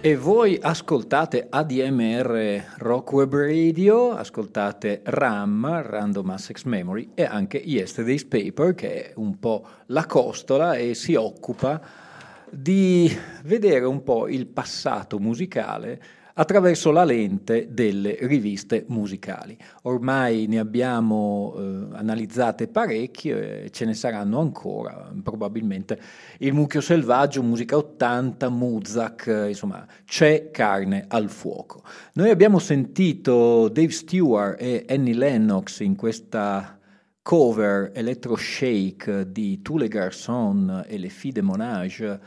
E 0.00 0.16
voi 0.16 0.58
ascoltate 0.60 1.46
ADMR 1.48 2.74
Rock 2.78 3.12
Web 3.12 3.32
Radio, 3.32 4.16
ascoltate 4.16 5.02
RAM, 5.04 5.80
Random 5.80 6.28
Access 6.28 6.64
Memory, 6.64 7.10
e 7.14 7.22
anche 7.22 7.58
Yesterday's 7.58 8.24
Paper, 8.24 8.74
che 8.74 9.10
è 9.10 9.12
un 9.14 9.38
po' 9.38 9.64
la 9.86 10.06
costola 10.06 10.74
e 10.74 10.94
si 10.94 11.14
occupa 11.14 12.10
di 12.52 13.10
vedere 13.44 13.86
un 13.86 14.02
po' 14.02 14.28
il 14.28 14.46
passato 14.46 15.18
musicale 15.18 16.00
attraverso 16.34 16.90
la 16.90 17.04
lente 17.04 17.68
delle 17.70 18.16
riviste 18.20 18.84
musicali. 18.88 19.56
Ormai 19.82 20.46
ne 20.46 20.58
abbiamo 20.58 21.54
eh, 21.56 21.96
analizzate 21.96 22.68
parecchie, 22.68 23.70
ce 23.70 23.84
ne 23.84 23.94
saranno 23.94 24.40
ancora, 24.40 25.12
probabilmente 25.22 26.00
il 26.38 26.52
Mucchio 26.52 26.80
Selvaggio, 26.80 27.42
Musica 27.42 27.76
80, 27.76 28.48
Muzak, 28.48 29.26
eh, 29.26 29.48
insomma 29.48 29.86
c'è 30.04 30.50
carne 30.50 31.06
al 31.08 31.28
fuoco. 31.28 31.82
Noi 32.14 32.30
abbiamo 32.30 32.58
sentito 32.58 33.68
Dave 33.68 33.90
Stewart 33.90 34.60
e 34.60 34.84
Annie 34.88 35.14
Lennox 35.14 35.80
in 35.80 35.96
questa 35.96 36.78
cover 37.22 37.92
electro 37.94 38.36
shake 38.36 39.30
di 39.30 39.62
Tous 39.62 39.78
les 39.78 39.88
garçons 39.88 40.82
e 40.86 40.98
le 40.98 41.08
filles 41.08 41.34
de 41.34 41.42
Monage 41.42 42.20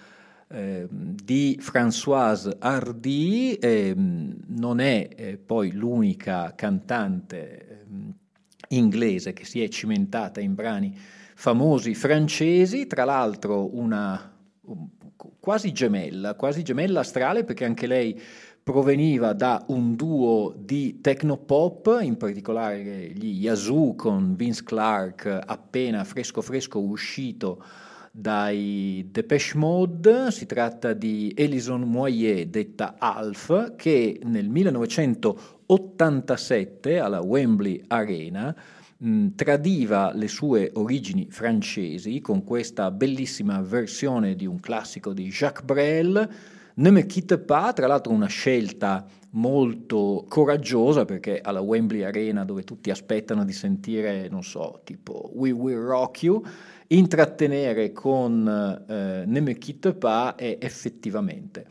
eh, 0.47 0.87
di 0.89 1.59
Françoise 1.61 2.55
Hardy, 2.59 3.53
eh, 3.53 3.93
non 3.95 4.79
è 4.79 5.09
eh, 5.15 5.37
poi 5.37 5.71
l'unica 5.71 6.53
cantante 6.55 7.83
ehm, 7.87 8.13
inglese 8.69 9.33
che 9.33 9.45
si 9.45 9.63
è 9.63 9.67
cimentata 9.69 10.39
in 10.39 10.53
brani 10.53 10.95
famosi 11.35 11.95
francesi, 11.95 12.87
tra 12.87 13.05
l'altro 13.05 13.75
una 13.75 14.33
quasi 15.39 15.71
gemella, 15.71 16.35
quasi 16.35 16.63
gemella 16.63 17.01
astrale 17.01 17.43
perché 17.43 17.65
anche 17.65 17.87
lei 17.87 18.19
proveniva 18.63 19.33
da 19.33 19.63
un 19.67 19.95
duo 19.95 20.55
di 20.57 20.99
technopop, 21.01 21.99
in 22.01 22.17
particolare 22.17 23.11
gli 23.11 23.43
Yazoo 23.43 23.95
con 23.95 24.35
Vince 24.35 24.63
Clark 24.63 25.39
appena 25.45 26.03
fresco 26.03 26.41
fresco 26.41 26.79
uscito 26.79 27.63
dai 28.17 29.09
Depeche 29.11 29.57
Mode, 29.57 30.31
si 30.31 30.45
tratta 30.45 30.93
di 30.93 31.33
Elison 31.35 31.81
Moyer, 31.81 32.47
detta 32.47 32.95
Alf, 32.97 33.75
che 33.75 34.21
nel 34.23 34.47
1987 34.47 36.97
alla 36.97 37.19
Wembley 37.19 37.83
Arena 37.87 38.55
mh, 38.97 39.27
tradiva 39.35 40.13
le 40.13 40.29
sue 40.29 40.71
origini 40.75 41.27
francesi 41.29 42.21
con 42.21 42.45
questa 42.45 42.89
bellissima 42.89 43.59
versione 43.59 44.35
di 44.35 44.45
un 44.45 44.61
classico 44.61 45.11
di 45.11 45.27
Jacques 45.27 45.65
Brel, 45.65 46.29
Ne 46.77 46.91
me 46.91 47.05
quitte 47.05 47.37
pas, 47.37 47.73
tra 47.73 47.87
l'altro 47.87 48.11
una 48.11 48.27
scelta 48.27 49.05
molto 49.31 50.25
coraggiosa 50.27 51.05
perché 51.05 51.39
alla 51.39 51.61
Wembley 51.61 52.03
Arena 52.03 52.43
dove 52.43 52.63
tutti 52.63 52.89
aspettano 52.89 53.45
di 53.45 53.53
sentire, 53.53 54.27
non 54.27 54.43
so, 54.43 54.81
tipo 54.83 55.31
We 55.35 55.51
Will 55.51 55.79
Rock 55.79 56.23
You, 56.23 56.43
intrattenere 56.97 57.91
con 57.91 58.85
eh, 58.87 59.23
Ne 59.25 59.39
me 59.41 59.57
è 60.35 60.57
effettivamente 60.59 61.65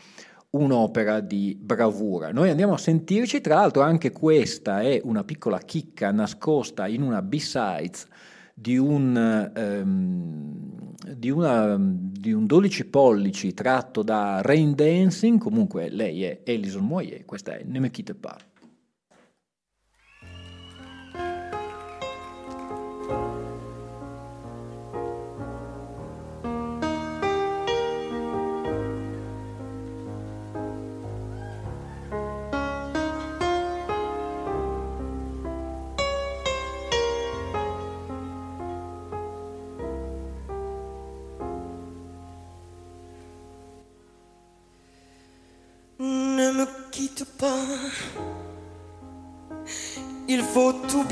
un'opera 0.50 1.20
di 1.20 1.56
bravura. 1.60 2.30
Noi 2.30 2.50
andiamo 2.50 2.74
a 2.74 2.78
sentirci, 2.78 3.40
tra 3.40 3.56
l'altro 3.56 3.82
anche 3.82 4.12
questa 4.12 4.82
è 4.82 5.00
una 5.02 5.24
piccola 5.24 5.58
chicca 5.58 6.10
nascosta 6.12 6.86
in 6.86 7.02
una 7.02 7.22
B-Sides 7.22 8.06
di 8.54 8.78
un, 8.78 9.52
um, 9.56 10.94
di, 11.12 11.30
una, 11.30 11.76
di 11.78 12.32
un 12.32 12.46
12 12.46 12.84
pollici 12.86 13.52
tratto 13.52 14.02
da 14.02 14.40
Rain 14.42 14.74
Dancing, 14.74 15.40
comunque 15.40 15.88
lei 15.88 16.22
è 16.22 16.40
Elison 16.44 16.86
Moyer, 16.86 17.24
questa 17.24 17.56
è 17.56 17.64
Ne 17.64 17.80
me. 17.80 17.90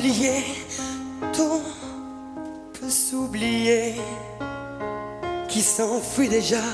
Oublier, 0.02 0.42
tout 1.32 1.62
peut 2.72 2.90
s'oublier. 2.90 3.94
Qui 5.48 5.60
s'enfuit 5.60 6.28
déjà, 6.28 6.64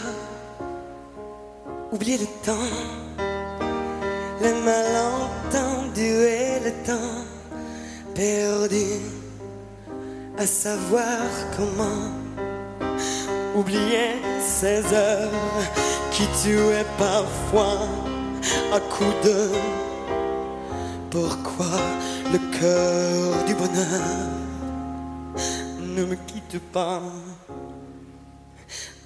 oublier 1.93 2.17
le 2.17 2.27
temps, 2.43 2.75
les 4.41 4.53
malentendus 4.53 6.01
et 6.01 6.61
le 6.65 6.73
temps 6.87 7.25
perdu, 8.15 9.03
à 10.39 10.47
savoir 10.47 11.19
comment 11.57 12.13
oublier 13.57 14.23
ces 14.41 14.83
heures 14.95 15.31
qui 16.13 16.23
tuaient 16.43 16.87
parfois 16.97 17.81
à 18.73 18.81
coups 18.81 19.21
de 19.25 19.51
pourquoi 21.11 21.81
du 22.61 23.55
bonheur. 23.55 24.03
Ne 25.81 26.05
me 26.05 26.17
quitte 26.17 26.59
pas, 26.73 27.01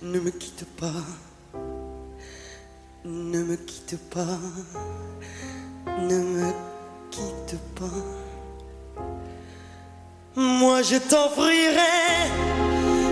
ne 0.01 0.19
me 0.21 0.31
quitte 0.31 0.65
pas, 0.79 1.05
ne 3.05 3.43
me 3.43 3.57
quitte 3.57 3.99
pas, 4.11 4.39
ne 5.99 6.19
me 6.19 6.53
quitte 7.11 7.59
pas. 7.75 9.03
Moi 10.35 10.83
je 10.83 10.97
t'offrirai 10.97 12.31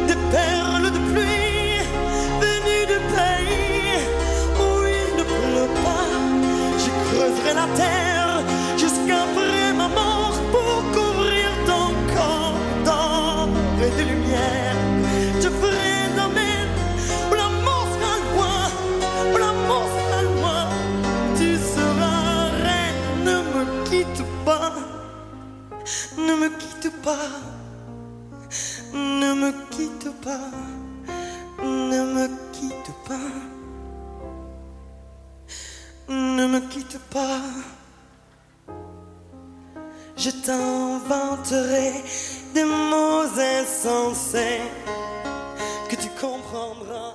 des 0.07 0.21
perles 0.31 0.91
de 0.91 1.01
pluie 1.13 1.85
venues 2.41 2.87
de 2.95 2.99
pays 3.15 4.07
où 4.59 4.69
il 4.99 5.09
ne 5.19 5.23
pleut 5.23 5.75
pas. 5.85 6.09
Je 6.79 6.91
creuserai 7.09 7.55
la 7.55 7.67
terre 7.77 8.00
Je 40.23 40.29
t'inventerai 40.29 41.93
des 42.53 42.65
mots 42.65 43.29
insensés 43.39 44.61
que 45.89 45.97
tu 45.97 46.09
comprendras. 46.21 47.15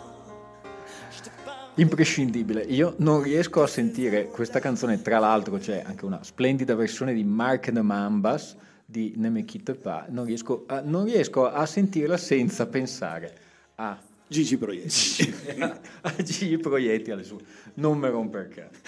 Je 1.12 1.22
te 1.24 1.30
parle- 1.44 1.72
Imprescindibile, 1.76 2.62
io 2.62 2.96
non 2.98 3.22
riesco 3.22 3.62
a 3.62 3.68
sentire 3.68 4.28
questa 4.28 4.60
canzone, 4.60 5.02
tra 5.02 5.20
l'altro 5.20 5.58
c'è 5.58 5.84
anche 5.86 6.06
una 6.06 6.24
splendida 6.24 6.76
versione 6.76 7.14
di 7.14 7.24
Mark 7.24 7.70
Nemambas 7.70 8.56
di 8.86 9.14
Ne 9.18 9.30
me 9.30 9.44
quitte 9.46 9.74
pas, 9.74 10.06
non 10.10 10.26
riesco 10.26 10.64
a, 10.68 10.82
non 10.82 11.06
riesco 11.06 11.50
a 11.50 11.66
sentirla 11.66 12.18
senza 12.18 12.68
pensare 12.68 13.34
a, 13.76 13.98
Gigi 14.28 14.58
Proietti. 14.58 15.34
a 16.02 16.14
Gigi 16.22 16.58
Proietti 16.58 17.12
alle 17.12 17.24
sue, 17.24 17.40
non 17.76 17.98
me 17.98 18.10
romper 18.10 18.48
cazzo, 18.48 18.80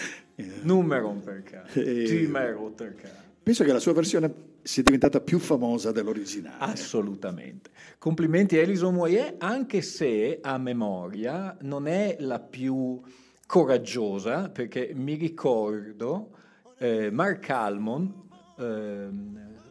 non 0.62 0.86
me 0.86 1.00
romper 1.00 1.44
cazzo, 1.44 1.82
tu 1.82 2.30
me 2.30 2.52
rotter 2.52 2.96
cazzo. 2.96 3.26
Penso 3.42 3.64
che 3.64 3.72
la 3.72 3.80
sua 3.80 3.94
versione 3.94 4.32
sia 4.68 4.84
diventata 4.84 5.22
più 5.22 5.40
famosa 5.40 5.94
dell'originale. 5.94 6.58
Assolutamente. 6.60 7.70
Complimenti 7.98 8.58
a 8.58 8.62
Elison 8.62 8.94
Moyer, 8.94 9.36
anche 9.38 9.82
se 9.82 10.40
a 10.42 10.58
memoria 10.58 11.56
non 11.62 11.88
è 11.88 12.18
la 12.20 12.40
più 12.40 13.00
coraggiosa, 13.46 14.50
perché 14.50 14.92
mi 14.94 15.16
ricordo 15.16 16.32
eh, 16.78 17.10
Mark 17.10 17.50
Almond, 17.50 18.12
eh, 18.58 19.08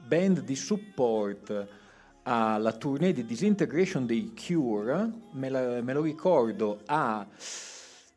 band 0.06 0.40
di 0.40 0.56
support 0.56 1.68
alla 2.22 2.72
tournée 2.72 3.12
di 3.12 3.26
Disintegration 3.26 4.06
dei 4.06 4.32
Cure, 4.34 5.12
me, 5.32 5.48
la, 5.50 5.82
me 5.82 5.92
lo 5.92 6.00
ricordo 6.00 6.80
a 6.86 7.26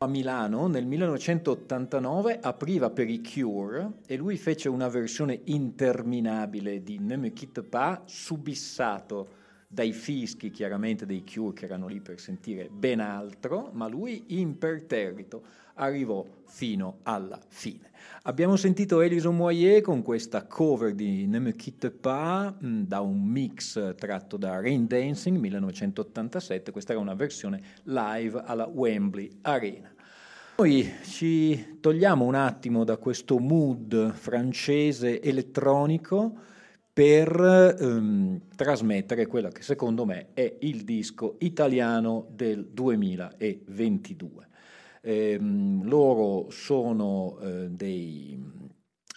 a 0.02 0.06
Milano 0.06 0.66
nel 0.66 0.86
1989 0.86 2.38
apriva 2.40 2.88
per 2.88 3.10
i 3.10 3.20
Cure 3.20 3.98
e 4.06 4.16
lui 4.16 4.38
fece 4.38 4.70
una 4.70 4.88
versione 4.88 5.42
interminabile 5.44 6.82
di 6.82 6.98
Ne 6.98 7.18
me 7.18 7.34
quitte 7.34 7.62
pas, 7.62 8.00
subissato 8.06 9.28
dai 9.68 9.92
fischi 9.92 10.50
chiaramente 10.50 11.04
dei 11.04 11.22
Cure 11.22 11.52
che 11.52 11.66
erano 11.66 11.86
lì 11.86 12.00
per 12.00 12.18
sentire 12.18 12.70
ben 12.72 13.00
altro, 13.00 13.68
ma 13.74 13.88
lui 13.88 14.24
imperterrito 14.28 15.42
arrivò 15.74 16.24
fino 16.46 17.00
alla 17.02 17.38
fine. 17.48 17.90
Abbiamo 18.22 18.56
sentito 18.56 19.02
Elison 19.02 19.36
Moyer 19.36 19.82
con 19.82 20.00
questa 20.00 20.46
cover 20.46 20.94
di 20.94 21.26
Ne 21.26 21.40
me 21.40 21.54
quitte 21.54 21.90
pas 21.90 22.54
mh, 22.58 22.84
da 22.84 23.00
un 23.00 23.22
mix 23.22 23.94
tratto 23.96 24.38
da 24.38 24.60
Rain 24.60 24.86
Dancing 24.86 25.36
1987, 25.36 26.72
questa 26.72 26.92
era 26.92 27.02
una 27.02 27.14
versione 27.14 27.60
live 27.82 28.42
alla 28.46 28.66
Wembley 28.66 29.30
Arena. 29.42 29.89
Noi 30.60 30.92
ci 31.04 31.78
togliamo 31.80 32.26
un 32.26 32.34
attimo 32.34 32.84
da 32.84 32.98
questo 32.98 33.38
mood 33.38 34.12
francese 34.12 35.22
elettronico 35.22 36.34
per 36.92 37.78
ehm, 37.80 38.42
trasmettere 38.56 39.24
quello 39.24 39.48
che 39.48 39.62
secondo 39.62 40.04
me 40.04 40.34
è 40.34 40.58
il 40.60 40.84
disco 40.84 41.36
italiano 41.38 42.26
del 42.28 42.66
2022. 42.66 44.48
Ehm, 45.00 45.88
loro 45.88 46.50
sono 46.50 47.38
eh, 47.40 47.70
dei, 47.70 48.38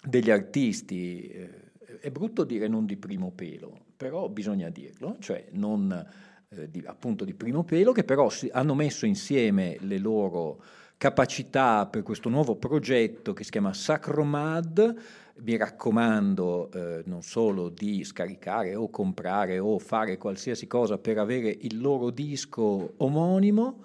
degli 0.02 0.30
artisti, 0.30 1.26
eh, 1.26 1.72
è 2.00 2.10
brutto 2.10 2.44
dire 2.44 2.68
non 2.68 2.86
di 2.86 2.96
primo 2.96 3.32
pelo, 3.32 3.84
però 3.98 4.30
bisogna 4.30 4.70
dirlo, 4.70 5.18
cioè 5.20 5.48
non 5.52 5.92
eh, 6.48 6.70
di, 6.70 6.82
appunto 6.86 7.26
di 7.26 7.34
primo 7.34 7.64
pelo, 7.64 7.92
che 7.92 8.04
però 8.04 8.30
si, 8.30 8.48
hanno 8.50 8.74
messo 8.74 9.04
insieme 9.04 9.76
le 9.80 9.98
loro 9.98 10.62
capacità 10.96 11.86
per 11.86 12.02
questo 12.02 12.28
nuovo 12.28 12.56
progetto 12.56 13.32
che 13.32 13.44
si 13.44 13.50
chiama 13.50 13.72
Sacromad. 13.72 14.94
Mi 15.42 15.56
raccomando 15.56 16.70
eh, 16.70 17.02
non 17.06 17.22
solo 17.22 17.68
di 17.68 18.04
scaricare 18.04 18.76
o 18.76 18.88
comprare 18.88 19.58
o 19.58 19.78
fare 19.78 20.16
qualsiasi 20.16 20.66
cosa 20.66 20.96
per 20.98 21.18
avere 21.18 21.48
il 21.48 21.80
loro 21.80 22.10
disco 22.10 22.94
omonimo, 22.98 23.84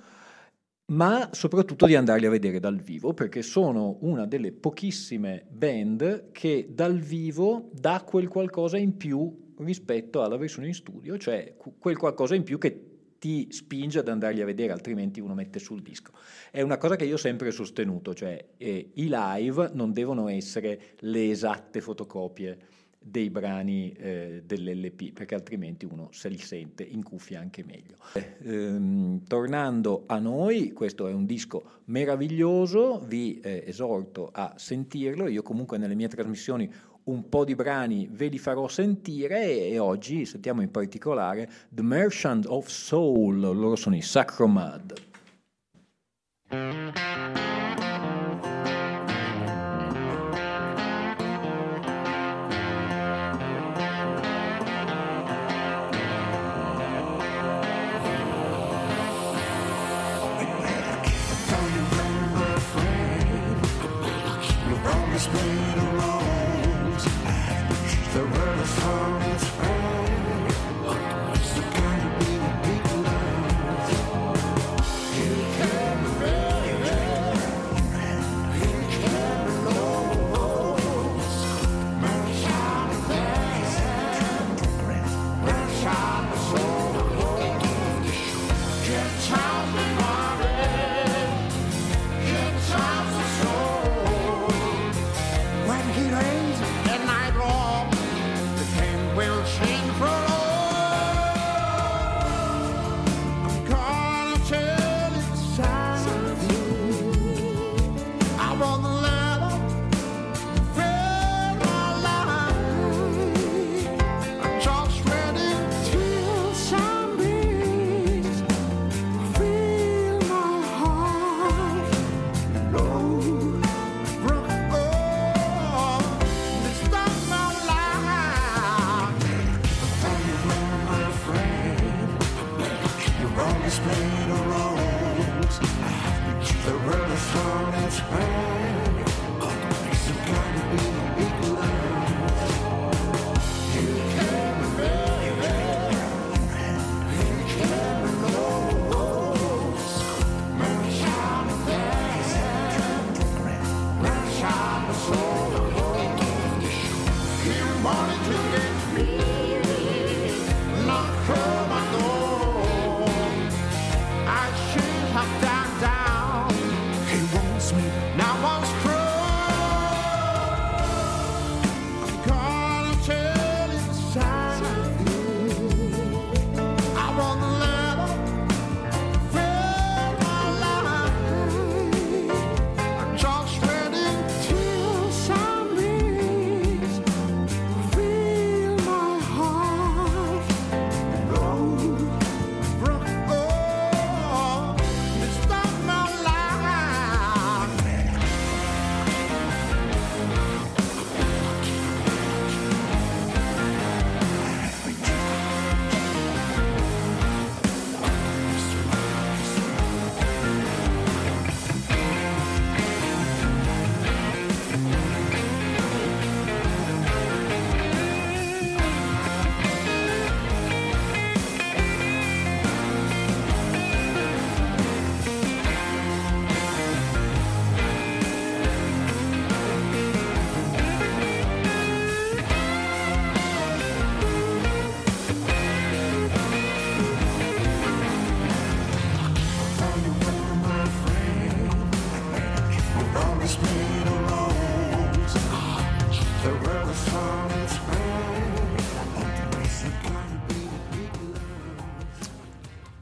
ma 0.91 1.29
soprattutto 1.31 1.87
di 1.87 1.95
andarli 1.95 2.27
a 2.27 2.29
vedere 2.29 2.59
dal 2.59 2.79
vivo, 2.79 3.13
perché 3.13 3.41
sono 3.41 3.97
una 4.01 4.25
delle 4.25 4.51
pochissime 4.51 5.45
band 5.49 6.31
che 6.31 6.69
dal 6.71 6.99
vivo 6.99 7.69
dà 7.73 8.03
quel 8.05 8.27
qualcosa 8.27 8.77
in 8.77 8.95
più 8.95 9.53
rispetto 9.57 10.23
alla 10.23 10.37
versione 10.37 10.67
in 10.67 10.73
studio, 10.73 11.17
cioè 11.17 11.55
quel 11.79 11.97
qualcosa 11.97 12.35
in 12.35 12.43
più 12.43 12.57
che 12.57 12.88
ti 13.19 13.47
spinge 13.51 13.99
ad 13.99 14.07
andarli 14.07 14.41
a 14.41 14.45
vedere, 14.45 14.71
altrimenti 14.71 15.19
uno 15.19 15.33
mette 15.33 15.59
sul 15.59 15.81
disco. 15.81 16.11
È 16.49 16.61
una 16.61 16.77
cosa 16.77 16.95
che 16.95 17.05
io 17.05 17.15
ho 17.15 17.17
sempre 17.17 17.51
sostenuto, 17.51 18.13
cioè 18.13 18.43
eh, 18.57 18.91
i 18.93 19.09
live 19.11 19.71
non 19.73 19.93
devono 19.93 20.29
essere 20.29 20.95
le 20.99 21.29
esatte 21.29 21.81
fotocopie 21.81 22.57
dei 23.01 23.29
brani 23.29 23.93
eh, 23.93 24.43
dell'LP, 24.45 25.13
perché 25.13 25.33
altrimenti 25.33 25.85
uno 25.85 26.09
se 26.11 26.27
li 26.27 26.37
sente 26.37 26.83
in 26.83 27.01
cuffia 27.01 27.39
anche 27.39 27.63
meglio. 27.63 27.95
Eh, 28.13 28.35
ehm, 28.43 29.23
tornando 29.25 30.03
a 30.07 30.19
noi, 30.19 30.71
questo 30.73 31.07
è 31.07 31.13
un 31.13 31.25
disco 31.25 31.81
meraviglioso, 31.85 32.99
vi 32.99 33.39
eh, 33.39 33.63
esorto 33.65 34.29
a 34.31 34.53
sentirlo, 34.57 35.27
io 35.27 35.41
comunque 35.41 35.77
nelle 35.77 35.95
mie 35.95 36.09
trasmissioni 36.09 36.69
un 37.05 37.29
po' 37.29 37.45
di 37.45 37.55
brani 37.55 38.07
ve 38.11 38.27
li 38.27 38.37
farò 38.37 38.67
sentire 38.67 39.67
e, 39.67 39.79
oggi 39.79 40.25
sentiamo 40.25 40.61
in 40.61 40.71
particolare 40.71 41.49
The 41.69 41.81
Merchant 41.81 42.45
of 42.47 42.67
Soul, 42.67 43.39
loro 43.39 43.75
sono 43.75 43.95
i 43.95 44.01
Sacromad. 44.01 44.93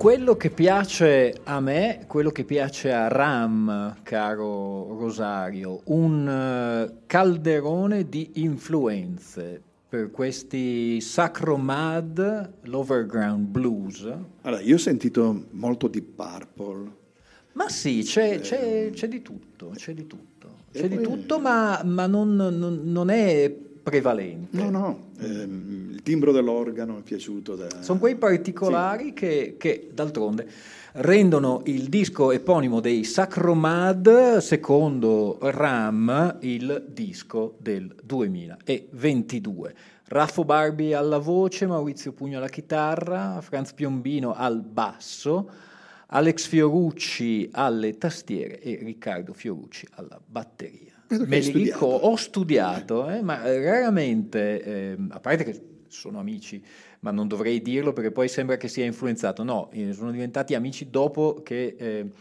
Quello 0.07 0.37
che 0.37 0.51
piace 0.51 1.35
a 1.43 1.59
me, 1.59 2.05
quello 2.07 2.29
che 2.29 2.45
piace 2.45 2.93
a 2.93 3.09
Ram, 3.09 3.97
caro 4.03 4.97
Rosario, 4.97 5.81
un 5.87 6.25
eh, 6.25 6.99
calderone 7.05 8.07
di 8.07 8.29
influenze 8.35 9.61
per 9.89 10.09
questi 10.09 11.01
Sacro 11.01 11.57
Mad, 11.57 12.53
l'Overground 12.61 13.47
Blues. 13.47 14.09
Allora, 14.43 14.61
io 14.61 14.75
ho 14.75 14.79
sentito 14.79 15.47
molto 15.49 15.89
di 15.89 16.01
Purple. 16.01 16.89
Ma 17.51 17.67
sì, 17.67 18.01
c'è, 18.01 18.39
c'è- 18.39 18.91
c'è 18.91 19.09
di 19.09 19.21
tutto, 19.21 19.73
c'è 19.75 19.93
di 19.93 20.07
tutto, 20.07 20.51
c'è 20.71 20.87
di 20.87 21.01
tutto, 21.01 21.37
ma, 21.37 21.81
ma 21.83 22.07
non, 22.07 22.33
non- 22.33 22.79
non 22.81 23.09
è 23.09 23.53
prevalente. 23.87 24.61
No, 24.61 24.69
no, 24.69 24.99
ehm, 25.21 25.91
il 25.93 26.01
timbro 26.03 26.33
dell'organo 26.33 26.97
è 26.97 27.01
piaciuto. 27.03 27.55
Da... 27.55 27.69
Sono 27.79 27.99
quei 27.99 28.17
particolari 28.17 29.13
che, 29.13 29.55
che, 29.57 29.91
d'altronde 29.93 30.45
rendono 30.99 31.61
il 31.67 31.87
disco 31.87 32.33
eponimo 32.33 32.81
dei 32.81 33.05
Sacromad, 33.05 34.39
secondo 34.39 35.37
Ram, 35.39 36.37
il 36.41 36.83
disco 36.89 37.55
del 37.59 37.95
2022. 38.03 39.75
Raffo 40.09 40.43
Barbi 40.43 40.93
alla 40.93 41.19
voce, 41.19 41.65
Maurizio 41.65 42.11
Pugno 42.11 42.39
alla 42.39 42.49
chitarra, 42.49 43.39
Franz 43.39 43.71
Piombino 43.71 44.33
al 44.33 44.61
basso, 44.63 45.49
Alex 46.07 46.45
Fiorucci 46.47 47.47
alle 47.53 47.97
tastiere 47.97 48.59
e 48.59 48.79
Riccardo 48.81 49.31
Fiorucci 49.31 49.87
alla 49.91 50.19
batteria. 50.25 50.86
Me 51.09 51.39
li 51.39 51.51
dico, 51.63 51.85
ho 51.85 52.15
studiato, 52.15 53.09
eh, 53.09 53.21
ma 53.21 53.41
raramente, 53.43 54.61
ehm, 54.63 55.09
a 55.11 55.19
parte 55.19 55.43
che 55.43 55.61
sono 55.87 56.19
amici, 56.19 56.61
ma 56.99 57.11
non 57.11 57.27
dovrei 57.27 57.61
dirlo 57.61 57.93
perché 57.93 58.11
poi 58.11 58.27
sembra 58.27 58.57
che 58.57 58.67
sia 58.67 58.85
influenzato. 58.85 59.43
No, 59.43 59.69
eh, 59.71 59.93
sono 59.93 60.11
diventati 60.11 60.53
amici 60.53 60.89
dopo 60.89 61.41
che 61.43 61.75
eh, 61.77 62.11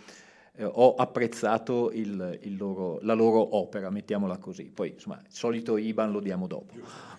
eh, 0.58 0.64
ho 0.64 0.94
apprezzato 0.94 1.90
il- 1.92 2.38
il 2.42 2.56
loro- 2.56 2.98
la 3.02 3.12
loro 3.14 3.56
opera, 3.56 3.90
mettiamola 3.90 4.38
così. 4.38 4.70
Poi, 4.72 4.92
insomma, 4.94 5.16
il 5.22 5.32
solito 5.34 5.76
IBAN 5.76 6.12
lo 6.12 6.20
diamo 6.20 6.46
dopo. 6.46 6.72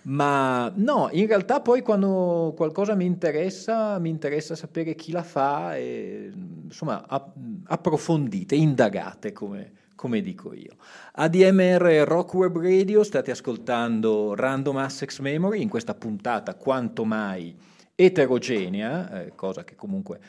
Ma 0.04 0.72
no, 0.74 1.08
in 1.12 1.26
realtà 1.26 1.60
poi 1.60 1.82
quando 1.82 2.54
qualcosa 2.56 2.94
mi 2.94 3.04
interessa, 3.04 3.98
mi 3.98 4.08
interessa 4.08 4.56
sapere 4.56 4.94
chi 4.94 5.12
la 5.12 5.22
fa 5.22 5.76
e 5.76 6.32
insomma 6.64 7.04
app- 7.06 7.36
approfondite, 7.66 8.54
indagate 8.56 9.32
come, 9.32 9.72
come 9.98 10.20
dico 10.20 10.54
io. 10.54 10.76
ADMR 11.14 12.04
Rock 12.06 12.34
Web 12.34 12.56
Radio, 12.58 13.02
state 13.02 13.32
ascoltando 13.32 14.36
Random 14.36 14.76
Access 14.76 15.18
Memory 15.18 15.60
in 15.60 15.68
questa 15.68 15.94
puntata 15.94 16.54
quanto 16.54 17.04
mai 17.04 17.52
eterogenea, 17.96 19.24
eh, 19.24 19.32
cosa 19.34 19.64
che 19.64 19.74
comunque 19.74 20.20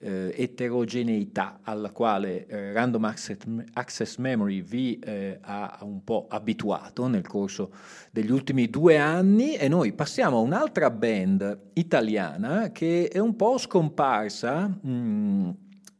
eh, 0.00 0.32
eterogeneità 0.34 1.58
alla 1.62 1.90
quale 1.90 2.46
eh, 2.46 2.72
Random 2.72 3.04
Access, 3.04 3.36
Access 3.74 4.16
Memory 4.16 4.62
vi 4.62 4.98
eh, 4.98 5.38
ha 5.42 5.78
un 5.82 6.02
po' 6.04 6.26
abituato 6.30 7.06
nel 7.06 7.26
corso 7.26 7.70
degli 8.10 8.30
ultimi 8.30 8.70
due 8.70 8.96
anni 8.96 9.56
e 9.56 9.68
noi 9.68 9.92
passiamo 9.92 10.38
a 10.38 10.40
un'altra 10.40 10.88
band 10.90 11.72
italiana 11.74 12.70
che 12.72 13.08
è 13.12 13.18
un 13.18 13.36
po' 13.36 13.58
scomparsa. 13.58 14.74
mm, 14.86 15.50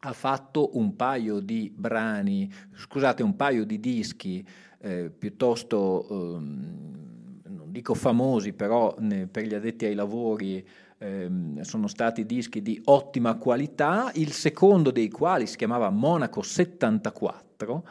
ha 0.00 0.12
fatto 0.12 0.76
un 0.78 0.94
paio 0.94 1.40
di 1.40 1.72
brani, 1.74 2.50
scusate, 2.74 3.22
un 3.22 3.36
paio 3.36 3.64
di 3.64 3.80
dischi 3.80 4.46
eh, 4.80 5.10
piuttosto, 5.10 6.06
ehm, 6.08 7.40
non 7.48 7.72
dico 7.72 7.94
famosi, 7.94 8.52
però 8.52 8.94
ne- 8.98 9.26
per 9.26 9.44
gli 9.44 9.54
addetti 9.54 9.86
ai 9.86 9.94
lavori 9.94 10.66
ehm, 10.98 11.60
sono 11.62 11.86
stati 11.88 12.24
dischi 12.26 12.62
di 12.62 12.80
ottima 12.84 13.34
qualità, 13.34 14.10
il 14.14 14.32
secondo 14.32 14.90
dei 14.90 15.08
quali 15.10 15.46
si 15.46 15.56
chiamava 15.56 15.90
Monaco 15.90 16.42
74 16.42 17.86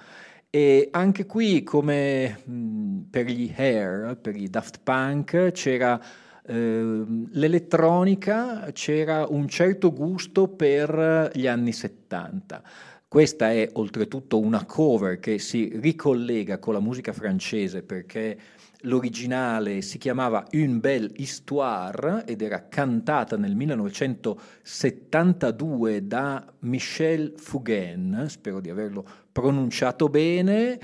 e 0.50 0.88
anche 0.92 1.26
qui 1.26 1.62
come 1.64 2.40
mh, 2.46 3.00
per 3.10 3.26
gli 3.26 3.52
Hair, 3.56 4.18
per 4.18 4.36
i 4.36 4.50
Daft 4.50 4.80
Punk, 4.82 5.52
c'era 5.52 6.00
l'elettronica, 6.48 8.70
c'era 8.72 9.26
un 9.28 9.48
certo 9.48 9.92
gusto 9.94 10.48
per 10.48 11.32
gli 11.34 11.48
anni 11.48 11.74
70. 11.74 12.62
Questa 13.08 13.52
è 13.52 13.70
oltretutto 13.74 14.40
una 14.40 14.66
cover 14.66 15.20
che 15.20 15.40
si 15.40 15.72
ricollega 15.76 16.60
con 16.60 16.74
la 16.74 16.82
musica 16.82 17.14
francese 17.14 17.82
perché 17.82 18.38
l'originale 18.82 19.82
si 19.82 19.98
chiamava 19.98 20.46
Une 20.52 20.80
belle 20.80 21.10
histoire 21.16 22.26
ed 22.26 22.42
era 22.42 22.68
cantata 22.68 23.38
nel 23.38 23.56
1972 23.56 26.06
da 26.06 26.46
Michel 26.60 27.36
Fugain, 27.38 28.26
spero 28.28 28.60
di 28.60 28.70
averlo 28.70 29.08
pronunciato 29.32 30.10
bene. 30.10 30.78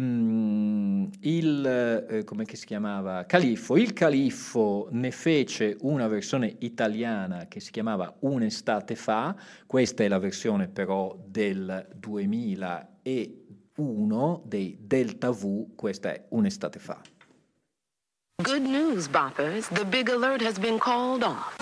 Mm, 0.00 1.06
il, 1.22 2.06
eh, 2.08 2.22
come 2.22 2.44
si 2.52 2.66
chiamava? 2.66 3.26
Califfo. 3.26 3.76
Il 3.76 3.92
Califfo 3.92 4.86
ne 4.92 5.10
fece 5.10 5.76
una 5.80 6.06
versione 6.06 6.54
italiana 6.60 7.46
che 7.48 7.58
si 7.58 7.72
chiamava 7.72 8.14
Un'estate 8.20 8.94
fa, 8.94 9.34
questa 9.66 10.04
è 10.04 10.08
la 10.08 10.20
versione 10.20 10.68
però 10.68 11.18
del 11.26 11.88
2001 11.96 14.42
dei 14.46 14.78
Delta 14.80 15.30
V, 15.30 15.74
questa 15.74 16.12
è 16.12 16.26
Un'estate 16.28 16.78
fa. 16.78 17.00
Good 18.40 18.62
news, 18.62 19.08
boppers. 19.08 19.66
The 19.72 19.84
big 19.84 20.08
alert 20.10 20.42
has 20.42 20.58
been 20.58 20.78
called 20.78 21.24
off. 21.24 21.56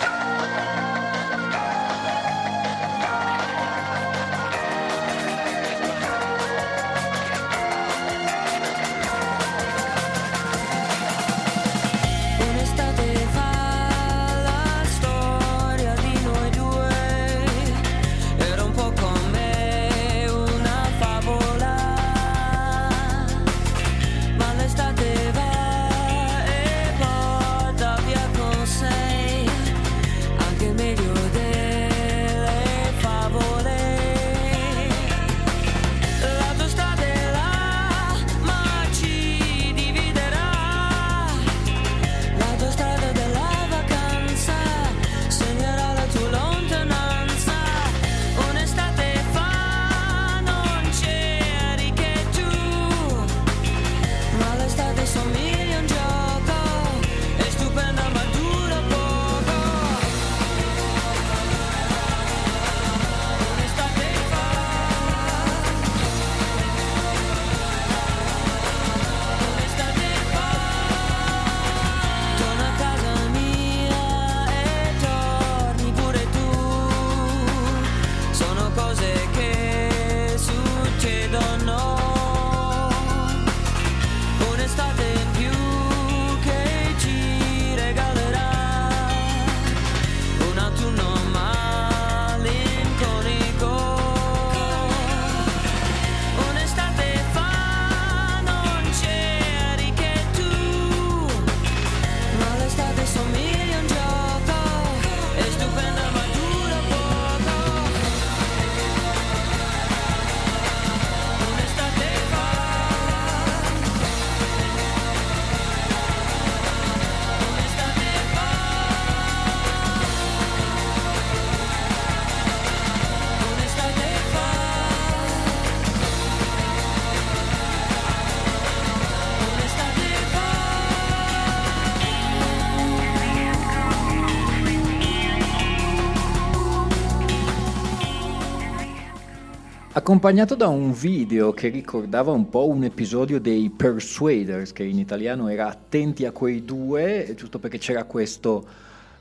Accompagnato 140.07 140.55
da 140.55 140.69
un 140.69 140.93
video 140.93 141.51
che 141.51 141.67
ricordava 141.67 142.31
un 142.31 142.47
po' 142.47 142.69
un 142.69 142.85
episodio 142.85 143.41
dei 143.41 143.69
Persuaders, 143.69 144.71
che 144.71 144.83
in 144.83 144.99
italiano 144.99 145.49
era 145.49 145.67
Attenti 145.67 146.25
a 146.25 146.31
quei 146.31 146.63
due, 146.63 147.33
giusto 147.35 147.59
perché 147.59 147.77
c'era 147.77 148.05
questo, 148.05 148.65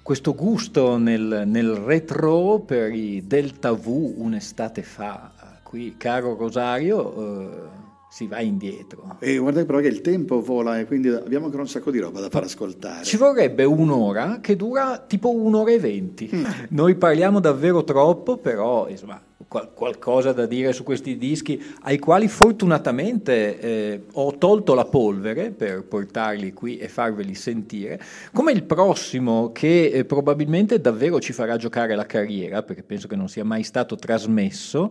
questo 0.00 0.32
gusto 0.36 0.96
nel, 0.96 1.42
nel 1.44 1.72
retro 1.72 2.60
per 2.60 2.94
i 2.94 3.26
Delta 3.26 3.72
V 3.72 4.14
un'estate 4.16 4.84
fa. 4.84 5.32
Qui, 5.64 5.96
caro 5.96 6.36
Rosario, 6.36 7.16
eh, 7.16 7.48
si 8.08 8.28
va 8.28 8.38
indietro. 8.40 9.16
E 9.18 9.38
guardate 9.38 9.66
però 9.66 9.80
che 9.80 9.88
il 9.88 10.00
tempo 10.02 10.40
vola 10.40 10.78
e 10.78 10.84
quindi 10.84 11.08
abbiamo 11.08 11.46
ancora 11.46 11.62
un 11.62 11.68
sacco 11.68 11.90
di 11.90 11.98
roba 11.98 12.20
da 12.20 12.30
far 12.30 12.44
ascoltare. 12.44 13.02
Ci 13.02 13.16
vorrebbe 13.16 13.64
un'ora 13.64 14.38
che 14.40 14.54
dura 14.54 15.04
tipo 15.04 15.34
un'ora 15.34 15.72
e 15.72 15.80
venti. 15.80 16.30
Noi 16.70 16.94
parliamo 16.94 17.40
davvero 17.40 17.82
troppo, 17.82 18.36
però 18.36 18.88
insomma, 18.88 19.20
qual- 19.48 19.72
qualcosa 19.72 20.32
da 20.32 20.46
dire 20.46 20.72
su 20.72 20.82
questi 20.82 21.16
dischi 21.16 21.62
ai 21.82 21.98
quali 21.98 22.28
fortunatamente 22.28 23.58
eh, 23.60 24.02
ho 24.12 24.36
tolto 24.38 24.74
la 24.74 24.84
polvere 24.84 25.50
per 25.50 25.84
portarli 25.84 26.52
qui 26.52 26.78
e 26.78 26.88
farveli 26.88 27.34
sentire, 27.34 28.00
come 28.32 28.52
il 28.52 28.64
prossimo 28.64 29.52
che 29.52 29.86
eh, 29.86 30.04
probabilmente 30.04 30.80
davvero 30.80 31.20
ci 31.20 31.32
farà 31.32 31.56
giocare 31.56 31.94
la 31.94 32.06
carriera, 32.06 32.62
perché 32.62 32.82
penso 32.82 33.08
che 33.08 33.16
non 33.16 33.28
sia 33.28 33.44
mai 33.44 33.62
stato 33.62 33.96
trasmesso. 33.96 34.90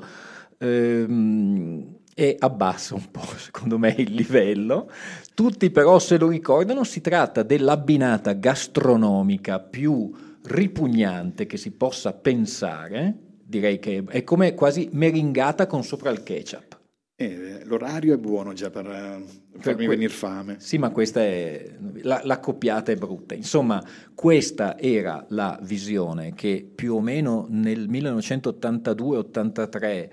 ehm, 0.57 1.95
e 2.17 2.37
abbassa 2.39 2.95
un 2.95 3.11
po', 3.11 3.25
secondo 3.35 3.77
me, 3.77 3.93
il 3.97 4.13
livello. 4.13 4.89
Tutti 5.33 5.69
però 5.69 5.99
se 5.99 6.17
lo 6.17 6.29
ricordano, 6.29 6.85
si 6.85 7.01
tratta 7.01 7.43
dell'abbinata 7.43 8.31
gastronomica 8.31 9.59
più 9.59 10.11
ripugnante 10.43 11.45
che 11.45 11.57
si 11.57 11.71
possa 11.71 12.13
pensare, 12.13 13.24
direi 13.45 13.79
che 13.79 14.03
è 14.07 14.23
come 14.23 14.55
quasi 14.55 14.89
meringata 14.91 15.67
con 15.67 15.83
sopra 15.83 16.09
il 16.09 16.23
ketchup. 16.23 16.81
Eh, 17.17 17.61
l'orario 17.63 18.13
è 18.13 18.17
buono 18.17 18.51
già 18.51 18.69
per 18.69 18.85
eh, 18.87 19.23
farmi 19.59 19.85
que- 19.85 19.95
venire 19.95 20.11
fame. 20.11 20.57
Sì, 20.59 20.77
ma 20.77 20.89
questa 20.89 21.21
è 21.21 21.65
la, 22.01 22.19
la 22.23 22.39
coppiata 22.39 22.91
è 22.91 22.95
brutta. 22.95 23.35
Insomma, 23.35 23.81
questa 24.13 24.77
era 24.77 25.25
la 25.29 25.57
visione 25.61 26.33
che 26.33 26.69
più 26.75 26.95
o 26.95 26.99
meno 26.99 27.45
nel 27.49 27.89
1982-83 27.89 30.09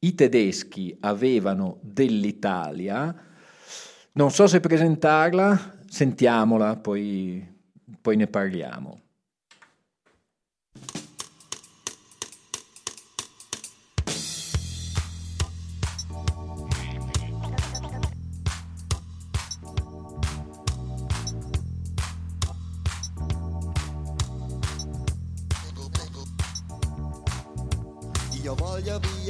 i 0.00 0.14
tedeschi 0.14 0.94
avevano 1.00 1.78
dell'Italia. 1.80 3.16
Non 4.12 4.30
so 4.30 4.46
se 4.46 4.60
presentarla, 4.60 5.78
sentiamola, 5.86 6.76
poi, 6.76 7.42
poi 7.98 8.16
ne 8.16 8.26
parliamo. 8.26 9.01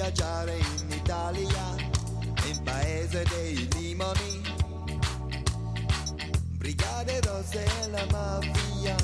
Viaggiare 0.02 0.56
in 0.58 0.90
Italia, 0.90 1.76
in 2.46 2.62
paese 2.64 3.24
dei 3.28 3.68
limoni. 3.74 4.40
Brigate 6.58 7.20
rosse 7.20 7.64
e 7.64 7.88
la 7.88 8.04
mafia, 8.10 8.96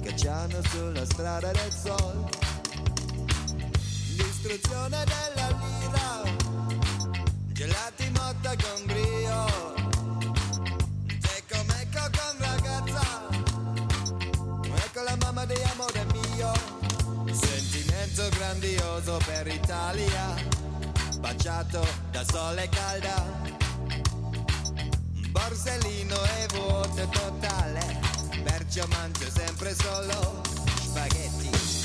cacciano 0.00 0.62
sulla 0.70 1.04
strada 1.06 1.50
del 1.50 1.72
sol. 1.72 2.28
L'istruzione 4.16 5.04
della 5.04 5.27
baciato 21.48 21.86
da 22.10 22.22
sole 22.30 22.68
calda. 22.68 23.24
Borsellino 25.30 26.14
e 26.14 26.46
vuoto 26.54 27.08
totale, 27.08 28.00
perciò 28.42 28.86
mangio 28.88 29.30
sempre 29.30 29.74
solo 29.74 30.42
spaghetti. 30.82 31.77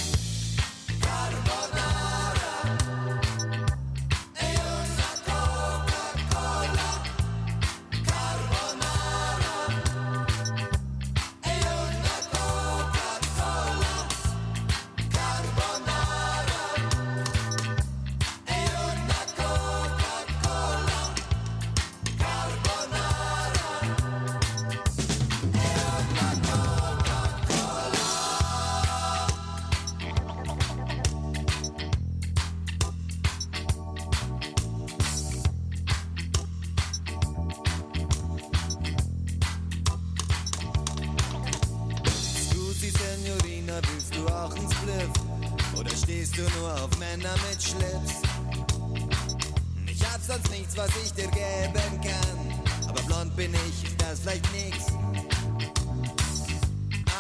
Bin 53.35 53.53
ich, 53.53 53.97
das 53.97 54.19
vielleicht 54.19 54.45
nix. 54.53 54.87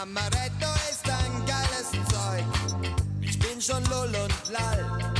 Amaretto 0.01 0.71
ist 0.91 1.09
ein 1.09 1.45
geiles 1.45 1.91
Zeug. 2.09 2.45
Ich 3.21 3.39
bin 3.39 3.61
schon 3.61 3.83
lull 3.85 4.13
und 4.23 4.51
lall. 4.51 5.11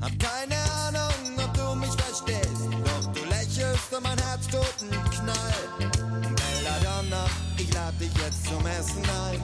Hab 0.00 0.12
keine 0.18 0.56
Ahnung, 0.84 1.14
ob 1.38 1.54
du 1.54 1.74
mich 1.76 1.92
verstehst. 1.92 2.68
Doch 2.84 3.12
du 3.12 3.24
lächelst 3.28 3.92
und 3.92 4.02
mein 4.02 4.18
Herz 4.18 4.46
tut 4.48 4.74
einen 4.82 5.10
Knall. 5.10 5.92
Belladonna, 6.36 7.26
ich 7.56 7.72
lad 7.72 7.98
dich 8.00 8.12
jetzt 8.22 8.46
zum 8.46 8.66
Essen 8.66 9.02
ein. 9.26 9.40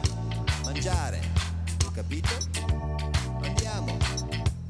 Mangiare, 0.65 1.21
du 1.79 1.91
capito? 1.93 2.35
Andiamo. 3.43 3.99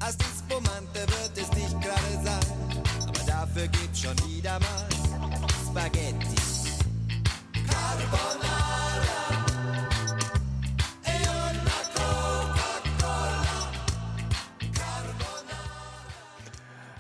A 0.01 0.13
sti 0.13 0.27
spumante 0.39 1.01
wird 1.01 1.37
es 1.37 1.51
nicht 1.53 1.81
gerade 1.81 2.21
sein. 2.23 2.47
Aber 3.09 3.25
dafür 3.27 3.67
gibt's 3.69 4.03
schon 4.03 4.17
wieder 4.29 4.59
mal 4.61 4.96
Spaghetti. 5.77 6.35
Carbonara. 7.67 9.45
E 11.05 11.29
una 11.29 11.79
Coca-Cola. 11.93 13.45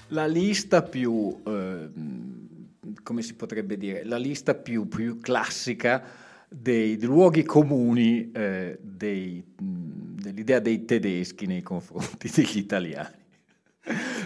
La 0.08 0.26
lista 0.26 0.82
più, 0.82 1.40
eh, 1.46 1.88
come 3.02 3.22
si 3.22 3.34
potrebbe 3.34 3.78
dire, 3.78 4.04
la 4.04 4.18
lista 4.18 4.54
più, 4.54 4.86
più 4.88 5.20
classica 5.20 6.04
dei 6.46 7.00
luoghi 7.00 7.44
comuni 7.44 8.30
eh, 8.30 8.78
dei- 8.78 9.42
dell'idea 9.56 10.58
dei 10.58 10.84
tedeschi 10.84 11.46
nei 11.46 11.62
confronti 11.62 12.28
degli 12.34 12.58
italiani. 12.58 13.24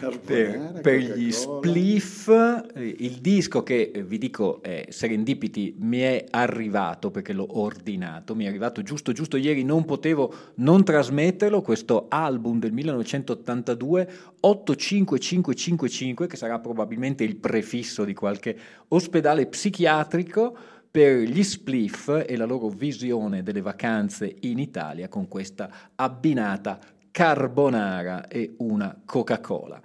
Per, 0.00 0.80
per 0.80 0.98
gli 0.98 1.30
spliff, 1.30 2.28
eh, 2.28 2.96
il 3.00 3.18
disco 3.20 3.62
che 3.62 3.90
eh, 3.94 4.02
vi 4.02 4.16
dico 4.16 4.62
è 4.62 4.86
Serendipity 4.88 5.74
mi 5.78 5.98
è 5.98 6.24
arrivato 6.30 7.10
perché 7.10 7.34
l'ho 7.34 7.58
ordinato, 7.58 8.34
mi 8.34 8.46
è 8.46 8.48
arrivato 8.48 8.82
giusto 8.82 9.12
giusto 9.12 9.36
ieri, 9.36 9.62
non 9.62 9.84
potevo 9.84 10.32
non 10.56 10.84
trasmetterlo, 10.84 11.60
questo 11.60 12.06
album 12.08 12.58
del 12.60 12.72
1982 12.72 14.08
85555 14.40 16.26
che 16.26 16.36
sarà 16.36 16.58
probabilmente 16.60 17.22
il 17.22 17.36
prefisso 17.36 18.04
di 18.04 18.14
qualche 18.14 18.56
ospedale 18.88 19.46
psichiatrico 19.46 20.56
per 20.90 21.18
gli 21.18 21.42
spliff 21.42 22.24
e 22.26 22.36
la 22.36 22.46
loro 22.46 22.68
visione 22.68 23.42
delle 23.42 23.60
vacanze 23.60 24.34
in 24.40 24.58
Italia 24.58 25.08
con 25.08 25.28
questa 25.28 25.70
abbinata 25.94 26.78
carbonara 27.10 28.28
e 28.28 28.54
una 28.58 29.00
Coca-Cola. 29.04 29.80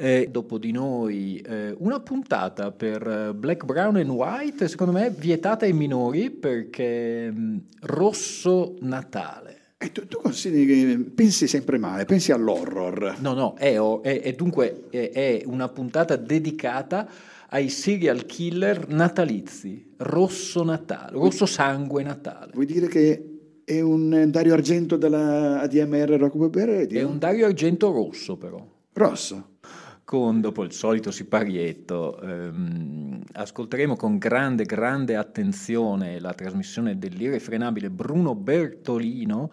Eh, 0.00 0.28
dopo 0.30 0.58
di 0.58 0.70
noi 0.70 1.38
eh, 1.40 1.74
una 1.78 1.98
puntata 1.98 2.70
per 2.70 3.04
eh, 3.04 3.34
Black, 3.34 3.64
Brown 3.64 3.96
and 3.96 4.10
White, 4.10 4.68
secondo 4.68 4.92
me 4.92 5.10
vietata 5.10 5.64
ai 5.64 5.72
minori 5.72 6.30
perché 6.30 7.30
mh, 7.30 7.62
rosso 7.80 8.76
Natale. 8.80 9.56
E 9.76 9.90
tu, 9.90 10.06
tu 10.06 10.18
consideri 10.20 10.66
che 10.66 10.98
pensi 11.14 11.48
sempre 11.48 11.78
male, 11.78 12.04
pensi 12.04 12.30
all'horror. 12.30 13.16
No, 13.18 13.32
no, 13.32 13.54
è, 13.56 13.76
è- 13.76 14.20
è 14.22 14.32
dunque 14.32 14.86
è, 14.90 15.10
è 15.10 15.42
una 15.46 15.68
puntata 15.68 16.14
dedicata 16.16 17.08
ai 17.50 17.68
serial 17.68 18.26
killer 18.26 18.88
natalizi, 18.88 19.94
rosso 19.98 20.62
Natale, 20.64 21.12
rosso 21.12 21.46
sangue 21.46 22.02
Natale. 22.02 22.50
Vuoi 22.52 22.66
dire 22.66 22.86
che 22.88 23.37
è 23.68 23.82
un 23.82 24.28
Dario 24.30 24.54
Argento 24.54 24.96
della 24.96 25.60
ADMR 25.60 26.12
Rocco 26.12 26.50
Radio? 26.54 26.98
È 26.98 27.02
un 27.02 27.18
Dario 27.18 27.44
Argento 27.44 27.92
rosso 27.92 28.38
però. 28.38 28.66
Rosso. 28.94 29.56
Con 30.04 30.40
dopo 30.40 30.62
il 30.62 30.72
solito 30.72 31.10
siparietto, 31.10 32.18
ehm, 32.18 33.22
ascolteremo 33.30 33.94
con 33.94 34.16
grande, 34.16 34.64
grande 34.64 35.16
attenzione 35.16 36.18
la 36.18 36.32
trasmissione 36.32 36.96
dell'irrefrenabile 36.96 37.90
Bruno 37.90 38.34
Bertolino, 38.34 39.50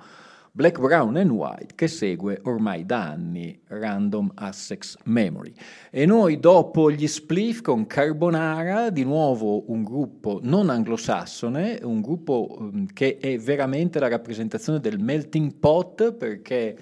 Black, 0.56 0.80
Brown 0.80 1.18
and 1.18 1.32
White, 1.32 1.76
che 1.76 1.90
segue 1.90 2.40
ormai 2.44 2.86
da 2.86 3.10
anni 3.10 3.60
Random 3.68 4.32
Assex 4.36 4.96
Memory. 5.04 5.52
E 5.92 6.06
noi 6.06 6.40
dopo 6.40 6.90
gli 6.90 7.08
spliff 7.08 7.60
con 7.60 7.86
Carbonara, 7.86 8.90
di 8.90 9.04
nuovo 9.04 9.70
un 9.70 9.84
gruppo 9.84 10.40
non 10.44 10.70
anglosassone, 10.70 11.82
un 11.84 12.00
gruppo 12.00 12.56
ehm, 12.58 12.86
che 12.94 13.18
è 13.18 13.38
veramente 13.38 14.00
la 14.00 14.08
rappresentazione 14.08 14.80
del 14.80 14.98
melting 14.98 15.56
pot 15.56 16.14
perché 16.14 16.78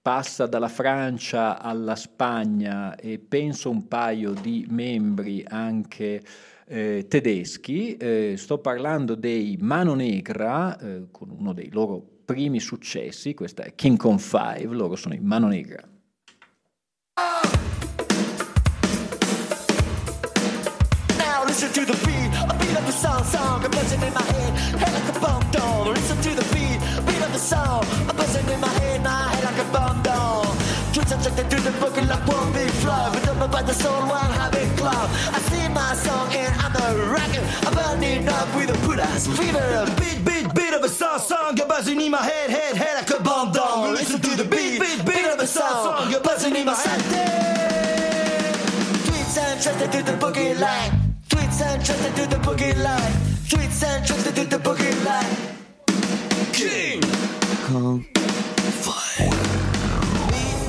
passa 0.00 0.46
dalla 0.46 0.68
Francia 0.68 1.60
alla 1.60 1.96
Spagna 1.96 2.94
e 2.94 3.18
penso 3.18 3.70
un 3.70 3.88
paio 3.88 4.34
di 4.34 4.68
membri 4.70 5.44
anche 5.48 6.22
eh, 6.64 7.06
tedeschi. 7.08 7.96
Eh, 7.96 8.34
sto 8.36 8.58
parlando 8.58 9.16
dei 9.16 9.58
Mano 9.60 9.94
Negra 9.94 10.78
eh, 10.78 11.08
con 11.10 11.28
uno 11.36 11.52
dei 11.52 11.70
loro 11.72 12.09
primi 12.30 12.60
successi, 12.60 13.34
questa 13.34 13.64
è 13.64 13.74
King 13.74 13.98
Kong 13.98 14.20
5, 14.20 14.76
loro 14.76 14.94
sono 14.94 15.14
i 15.14 15.18
Mano 15.18 15.48
Negra. 15.48 15.82
Now 21.16 21.44
listen 21.44 21.72
to 21.72 21.84
the 21.84 21.98
beat, 22.06 22.32
a 22.48 22.54
beat 22.54 22.76
of 22.76 22.86
the 22.86 22.92
song, 22.92 23.24
song, 23.24 23.64
a 23.64 23.68
buzzing 23.68 24.00
in 24.00 24.12
my 24.12 24.22
head, 24.22 24.56
head 24.78 24.92
like 24.92 25.16
a 25.16 25.18
bomb 25.18 25.42
doll. 25.50 25.90
Listen 25.90 26.20
to 26.20 26.32
the 26.36 26.46
beat, 26.54 26.78
beat 27.04 27.20
of 27.20 27.32
the 27.32 27.38
song, 27.38 27.84
a 28.08 28.14
buzzing 28.14 28.48
in 28.48 28.60
my 28.60 28.68
head 28.78 28.89
Subjected 31.30 31.58
to 31.58 31.62
the 31.62 31.70
boogie 31.78 32.08
like 32.08 32.26
one 32.26 32.52
big 32.52 32.68
flow, 32.82 33.12
rhythm 33.12 33.50
by 33.50 33.62
the 33.62 33.72
soul, 33.72 34.02
one 34.02 34.32
habit 34.34 34.66
club. 34.76 35.08
I 35.30 35.38
sing 35.38 35.72
my 35.72 35.94
song 35.94 36.28
and 36.34 36.52
I'm 36.58 36.74
a 36.74 37.06
rocker, 37.06 37.44
I'm 37.66 37.74
burning 37.74 38.28
up 38.28 38.48
with 38.56 38.70
a 38.70 38.78
put 38.84 38.98
ass 38.98 39.28
fever. 39.28 39.86
Beat, 40.00 40.24
beat, 40.24 40.52
beat 40.54 40.74
of 40.74 40.82
a 40.82 40.88
song, 40.88 41.20
song, 41.20 41.60
a 41.60 41.66
buzzing 41.66 42.00
in 42.00 42.10
my 42.10 42.22
head, 42.22 42.50
head, 42.50 42.76
head 42.76 42.96
like 42.96 43.20
a 43.20 43.22
bomb 43.22 43.52
doll. 43.52 43.92
Listen 43.92 44.20
to 44.20 44.30
the 44.30 44.44
beat, 44.44 44.80
beat, 44.80 45.06
beat 45.06 45.24
of 45.24 45.38
a 45.38 45.46
song, 45.46 45.84
song, 45.84 46.14
a 46.14 46.18
buzzing 46.18 46.56
in 46.56 46.66
my 46.66 46.74
head. 46.74 47.00
Tweets 49.06 49.38
and 49.38 49.62
trusted 49.62 49.92
to 49.92 50.02
the 50.02 50.16
boogie 50.18 50.58
line. 50.58 50.90
Tweets 51.28 51.62
and 51.62 51.84
trusted 51.84 52.16
to 52.16 52.26
the 52.26 52.42
boogie 52.42 52.76
line. 52.82 53.12
Tweets 53.46 53.84
and 53.84 54.04
trusted 54.04 54.34
to 54.34 54.44
the 54.46 54.58
boogie 54.58 55.04
line. 55.04 55.36
King 56.52 57.00
Kong 57.68 58.04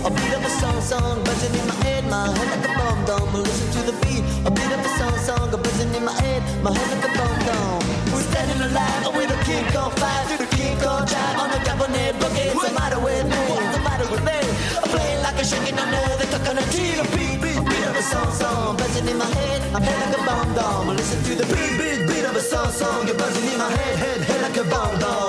A 0.03 0.09
beat 0.09 0.33
of 0.33 0.43
a 0.43 0.49
song, 0.49 0.81
song, 0.81 1.23
buzzing 1.23 1.53
in 1.53 1.67
my 1.67 1.75
head, 1.85 2.03
my 2.09 2.25
head 2.33 2.49
like 2.49 2.65
a 2.65 2.73
bomb 2.73 3.05
dome. 3.05 3.33
Listen 3.37 3.69
to 3.77 3.91
the 3.91 3.95
beat. 4.01 4.25
A 4.47 4.49
beat 4.49 4.71
of 4.73 4.81
a 4.81 4.89
song, 4.97 5.15
song, 5.21 5.51
buzzing 5.51 5.93
in 5.93 6.03
my 6.03 6.13
head, 6.25 6.41
my 6.63 6.73
head 6.73 6.89
like 6.89 7.05
a 7.05 7.11
bomb 7.13 7.37
dome. 7.45 7.85
We're 8.09 8.25
standing 8.33 8.61
alive 8.65 9.13
with 9.13 9.29
a 9.29 9.37
King 9.45 9.61
Kong 9.69 9.91
five 10.01 10.25
to 10.31 10.41
the 10.41 10.49
King 10.57 10.73
Kong 10.81 11.05
drive 11.05 11.37
on 11.37 11.49
the 11.53 11.61
cabinet 11.61 12.17
boogie. 12.17 12.49
What's 12.55 12.69
the 12.69 12.73
matter 12.73 12.99
with 12.99 13.29
me? 13.29 13.41
What's 13.53 13.77
the 13.77 13.83
matter 13.85 14.07
with 14.09 14.23
me? 14.25 14.39
I'm 14.81 14.89
playing 14.89 15.21
like 15.21 15.37
a 15.37 15.45
shaking 15.45 15.77
under 15.77 16.01
the 16.17 16.27
coconut 16.33 16.65
tree. 16.73 16.97
A 16.97 17.05
beat, 17.13 17.37
beat, 17.37 17.61
beat 17.61 17.85
of 17.85 17.93
a 17.93 18.01
song, 18.01 18.31
song, 18.33 18.77
buzzing 18.77 19.07
in 19.07 19.17
my 19.21 19.29
head, 19.37 19.59
my 19.71 19.81
head 19.85 19.97
like 20.01 20.17
a 20.17 20.21
bomb 20.25 20.49
dome. 20.57 20.97
Listen 20.97 21.21
to 21.29 21.33
the 21.37 21.45
beat, 21.53 21.77
beat, 21.77 21.99
beat 22.09 22.25
of 22.25 22.35
a 22.35 22.41
song, 22.41 22.73
song, 22.73 23.05
buzzing 23.05 23.53
in 23.53 23.57
my 23.61 23.69
head, 23.69 23.95
head, 24.01 24.19
head 24.25 24.41
like 24.41 24.57
a 24.57 24.65
bomb 24.65 24.97
dome. 24.97 25.20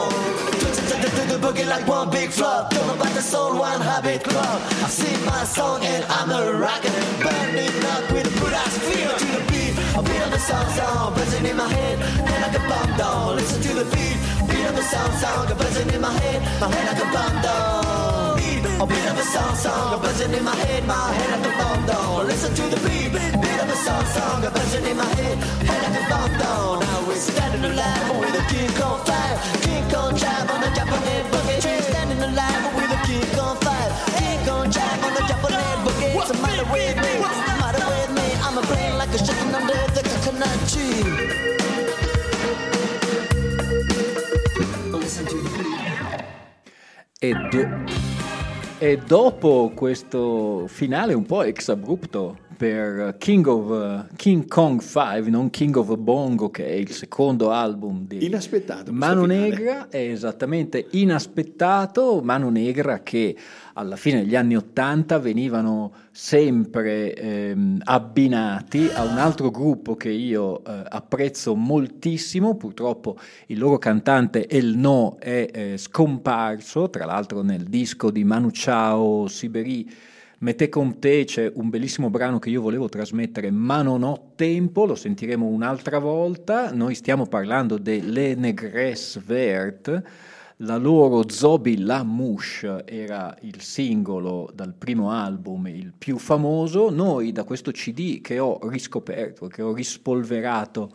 Boogie 1.42 1.66
like 1.66 1.86
one 1.86 2.08
big 2.08 2.30
flop. 2.30 2.70
Don't 2.70 2.86
know 2.86 2.94
about 2.94 3.14
the 3.14 3.20
soul, 3.20 3.58
one 3.58 3.80
habit 3.80 4.22
club. 4.22 4.58
I 4.86 4.88
sing 4.88 5.20
my 5.26 5.44
song 5.44 5.84
and 5.84 6.04
I'm 6.08 6.30
a 6.30 6.52
rocker, 6.54 6.94
burning 7.24 7.76
up 7.94 8.04
with 8.12 8.30
a 8.30 8.56
ass 8.62 8.78
feel 8.86 9.14
to 9.22 9.28
the 9.36 9.42
beat. 9.50 9.74
Beat 10.06 10.22
of 10.26 10.32
a 10.32 10.38
song, 10.38 10.68
song, 10.78 11.14
buzzing 11.14 11.46
in 11.46 11.56
my 11.56 11.68
head, 11.68 11.98
head 12.28 12.40
like 12.44 12.56
a 12.60 12.62
bomb 12.70 12.90
dome. 12.96 13.36
Listen 13.36 13.60
to 13.66 13.72
the 13.80 13.86
beat, 13.92 14.18
beat 14.48 14.66
of 14.70 14.78
a 14.78 14.82
song, 14.82 15.12
song, 15.22 15.46
buzzing 15.58 15.90
in 15.90 16.00
my 16.00 16.12
head, 16.22 16.40
my 16.60 16.68
head 16.74 16.86
like 16.90 17.02
a 17.04 17.08
bomb 17.12 17.42
dome. 17.42 17.91
A 18.62 18.86
beat 18.86 19.06
of 19.10 19.18
a 19.18 19.22
song, 19.22 19.54
song, 19.56 19.94
a 19.94 19.98
buzzing 19.98 20.32
in 20.32 20.44
my 20.44 20.54
head, 20.54 20.86
my 20.86 20.94
head 20.94 21.30
like 21.40 21.52
a 21.52 21.56
bomb 21.58 21.86
dome. 21.86 22.26
Listen 22.26 22.54
to 22.54 22.62
the 22.62 22.78
beat, 22.86 23.10
beat 23.10 23.60
of 23.62 23.68
a 23.68 23.76
song, 23.76 24.04
song, 24.06 24.44
a 24.44 24.50
buzzing 24.50 24.86
in 24.86 24.96
my 24.96 25.04
head, 25.18 25.38
head 25.66 25.82
like 25.82 25.98
a 25.98 26.04
bomb 26.10 26.30
dome. 26.38 26.80
Now 26.80 27.06
we're 27.08 27.16
standing 27.16 27.64
alive 27.64 28.10
with 28.20 28.38
a 28.38 28.44
King 28.52 28.70
Kong 28.78 29.04
fire, 29.04 29.36
King 29.62 29.84
Kong 29.90 30.14
drive 30.14 30.50
on 30.50 30.60
the 30.62 30.70
Japanese. 30.78 31.26
We're 31.32 31.82
standing 31.82 32.22
alive 32.22 32.74
with 32.76 32.90
a 32.90 33.00
King 33.06 33.26
Kong 33.34 33.56
fire, 33.66 33.90
King 34.18 34.38
Kong 34.46 34.70
drive 34.70 35.00
on 35.06 35.12
the 35.14 35.24
Japanese 35.30 35.78
boogie. 35.84 36.14
What's 36.14 36.30
the 36.30 36.38
matter 36.38 36.66
with 36.70 36.96
me? 37.02 37.12
What's 37.18 37.40
the 37.42 37.56
matter 37.62 37.84
with 37.90 38.10
me? 38.14 38.26
I'm 38.46 38.58
a 38.58 38.64
brain 38.70 38.96
like 38.96 39.10
a 39.10 39.18
chicken 39.18 39.54
under 39.54 39.78
the 39.96 40.02
coconut 40.06 40.58
tree. 40.70 41.02
The 47.22 47.34
beat. 47.52 48.31
E, 48.82 48.96
do- 48.96 49.04
dopo 49.06 49.70
questo 49.76 50.66
finale 50.66 51.14
un 51.14 51.24
po' 51.24 51.44
ex 51.44 51.68
abrupto 51.68 52.36
per 52.62 53.16
King, 53.18 53.44
of, 53.48 53.70
uh, 53.70 54.14
King 54.14 54.46
Kong 54.46 54.80
5, 54.80 55.28
non 55.30 55.50
King 55.50 55.74
of 55.74 55.96
Bongo, 55.96 56.48
che 56.48 56.64
è 56.64 56.74
il 56.74 56.92
secondo 56.92 57.50
album 57.50 58.06
di 58.06 58.24
Inaspettato. 58.24 58.92
Mano 58.92 59.22
finale. 59.22 59.48
Negra, 59.48 59.88
è 59.88 59.96
esattamente 59.98 60.86
inaspettato, 60.92 62.20
Mano 62.22 62.50
Negra 62.50 63.00
che 63.00 63.36
alla 63.72 63.96
fine 63.96 64.20
degli 64.20 64.36
anni 64.36 64.54
Ottanta 64.54 65.18
venivano 65.18 65.92
sempre 66.12 67.14
ehm, 67.14 67.80
abbinati 67.82 68.88
a 68.94 69.02
un 69.02 69.18
altro 69.18 69.50
gruppo 69.50 69.96
che 69.96 70.10
io 70.10 70.62
eh, 70.64 70.84
apprezzo 70.88 71.56
moltissimo, 71.56 72.54
purtroppo 72.54 73.16
il 73.46 73.58
loro 73.58 73.78
cantante 73.78 74.46
El 74.46 74.76
No 74.76 75.16
è 75.18 75.48
eh, 75.52 75.76
scomparso, 75.78 76.90
tra 76.90 77.06
l'altro 77.06 77.42
nel 77.42 77.64
disco 77.64 78.12
di 78.12 78.22
Manu 78.22 78.50
Chao 78.52 79.26
Siberi 79.26 80.10
Mette 80.42 80.68
con 80.68 80.98
te 80.98 81.22
c'è 81.24 81.52
un 81.54 81.70
bellissimo 81.70 82.10
brano 82.10 82.40
che 82.40 82.50
io 82.50 82.60
volevo 82.60 82.88
trasmettere, 82.88 83.52
ma 83.52 83.80
non 83.82 84.02
ho 84.02 84.32
tempo, 84.34 84.86
lo 84.86 84.96
sentiremo 84.96 85.46
un'altra 85.46 86.00
volta. 86.00 86.72
Noi 86.72 86.96
stiamo 86.96 87.26
parlando 87.26 87.78
delle 87.78 88.34
Negres 88.34 89.22
Vert, 89.24 90.02
la 90.56 90.76
loro 90.78 91.28
Zobi 91.28 91.78
La 91.78 92.02
Mouche 92.02 92.82
era 92.86 93.36
il 93.42 93.60
singolo 93.60 94.50
dal 94.52 94.74
primo 94.74 95.12
album, 95.12 95.68
il 95.68 95.92
più 95.96 96.18
famoso. 96.18 96.90
Noi 96.90 97.30
da 97.30 97.44
questo 97.44 97.70
CD 97.70 98.20
che 98.20 98.40
ho 98.40 98.58
riscoperto, 98.68 99.46
che 99.46 99.62
ho 99.62 99.72
rispolverato, 99.72 100.90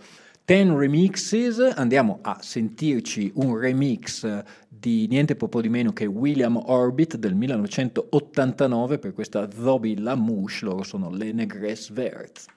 Ten 0.48 0.78
Remixes, 0.78 1.60
andiamo 1.76 2.20
a 2.22 2.38
sentirci 2.40 3.30
un 3.36 3.58
remix 3.58 4.46
di 4.70 5.06
niente 5.10 5.36
poco 5.36 5.60
di 5.60 5.68
meno 5.68 5.92
che 5.92 6.06
William 6.06 6.56
Orbit 6.56 7.18
del 7.18 7.36
1989 7.36 8.98
per 8.98 9.12
questa 9.12 9.50
Zobi 9.52 10.00
La 10.00 10.16
Mouche, 10.16 10.64
loro 10.64 10.84
sono 10.84 11.10
le 11.10 11.34
Negres 11.34 11.92
Vert. 11.92 12.57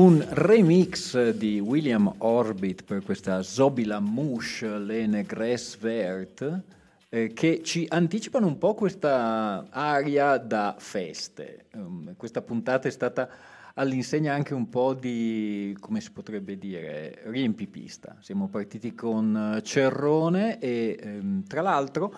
Un 0.00 0.26
remix 0.30 1.28
di 1.32 1.60
William 1.60 2.10
Orbit 2.18 2.84
per 2.84 3.02
questa 3.02 3.42
Zobila 3.42 4.00
Mouche, 4.00 4.78
Le 4.78 5.06
Negresse 5.06 5.76
Vert, 5.78 6.62
eh, 7.10 7.34
che 7.34 7.60
ci 7.62 7.84
anticipano 7.86 8.46
un 8.46 8.56
po' 8.56 8.72
questa 8.72 9.66
aria 9.68 10.38
da 10.38 10.74
feste. 10.78 11.66
Um, 11.74 12.14
questa 12.16 12.40
puntata 12.40 12.88
è 12.88 12.90
stata 12.90 13.28
all'insegna 13.74 14.32
anche 14.32 14.54
un 14.54 14.70
po' 14.70 14.94
di, 14.94 15.76
come 15.78 16.00
si 16.00 16.12
potrebbe 16.12 16.56
dire, 16.56 17.20
riempipista. 17.24 18.16
Siamo 18.20 18.48
partiti 18.48 18.94
con 18.94 19.54
eh, 19.56 19.62
Cerrone 19.62 20.58
e 20.60 20.98
ehm, 20.98 21.46
tra 21.46 21.60
l'altro 21.60 22.14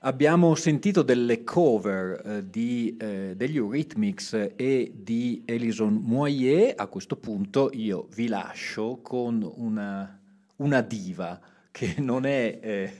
abbiamo 0.00 0.54
sentito 0.54 1.02
delle 1.02 1.42
cover 1.42 2.22
eh, 2.24 2.48
di, 2.48 2.96
eh, 2.98 3.34
degli 3.36 3.56
Eurythmics 3.56 4.52
e 4.54 4.92
di 4.94 5.42
Elison 5.44 5.94
Moyer. 5.94 6.74
A 6.76 6.86
questo 6.86 7.16
punto 7.16 7.70
io 7.72 8.08
vi 8.14 8.28
lascio 8.28 9.00
con 9.02 9.50
una, 9.56 10.20
una 10.56 10.80
diva 10.82 11.40
che 11.70 11.96
non 11.98 12.26
è, 12.26 12.58
eh, 12.62 12.92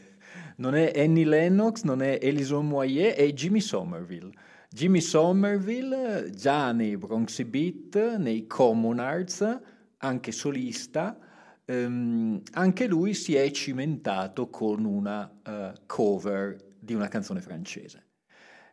non 0.57 0.75
è 0.75 0.93
Annie 0.97 1.25
Lennox, 1.25 1.83
non 1.83 2.03
è 2.03 2.19
Elison 2.21 2.67
Moyer, 2.67 3.15
è 3.15 3.33
Jimmy 3.33 3.61
Somerville. 3.61 4.33
Jimmy 4.71 5.01
Somerville, 5.01 6.31
già 6.35 6.73
nei 6.73 6.97
Bronx 6.97 7.43
Beat, 7.45 8.17
nei 8.19 8.47
Common 8.47 8.99
Arts, 8.99 9.61
anche 9.99 10.31
solista, 10.31 11.19
ehm, 11.65 12.43
anche 12.53 12.87
lui 12.87 13.15
si 13.15 13.35
è 13.35 13.51
cimentato 13.51 14.51
con 14.51 14.85
una 14.85 15.31
uh, 15.47 15.73
cover 15.87 16.68
di 16.89 16.95
una 16.95 17.09
canzone 17.09 17.41
francese. 17.41 18.03